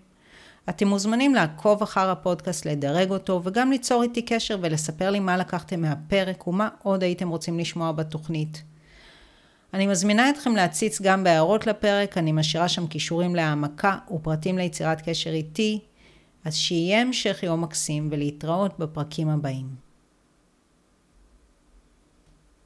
אתם 0.69 0.87
מוזמנים 0.87 1.35
לעקוב 1.35 1.81
אחר 1.81 2.09
הפודקאסט, 2.09 2.65
לדרג 2.65 3.11
אותו, 3.11 3.41
וגם 3.43 3.71
ליצור 3.71 4.03
איתי 4.03 4.21
קשר 4.21 4.57
ולספר 4.61 5.09
לי 5.09 5.19
מה 5.19 5.37
לקחתם 5.37 5.81
מהפרק 5.81 6.47
ומה 6.47 6.69
עוד 6.83 7.03
הייתם 7.03 7.29
רוצים 7.29 7.59
לשמוע 7.59 7.91
בתוכנית. 7.91 8.63
אני 9.73 9.87
מזמינה 9.87 10.29
אתכם 10.29 10.55
להציץ 10.55 11.01
גם 11.01 11.23
בהערות 11.23 11.67
לפרק, 11.67 12.17
אני 12.17 12.31
משאירה 12.31 12.69
שם 12.69 12.87
כישורים 12.87 13.35
להעמקה 13.35 13.97
ופרטים 14.15 14.57
ליצירת 14.57 15.01
קשר 15.09 15.29
איתי, 15.29 15.79
אז 16.45 16.55
שיהיה 16.55 17.01
המשך 17.01 17.43
יום 17.43 17.61
מקסים 17.61 18.07
ולהתראות 18.11 18.79
בפרקים 18.79 19.29
הבאים. 19.29 19.90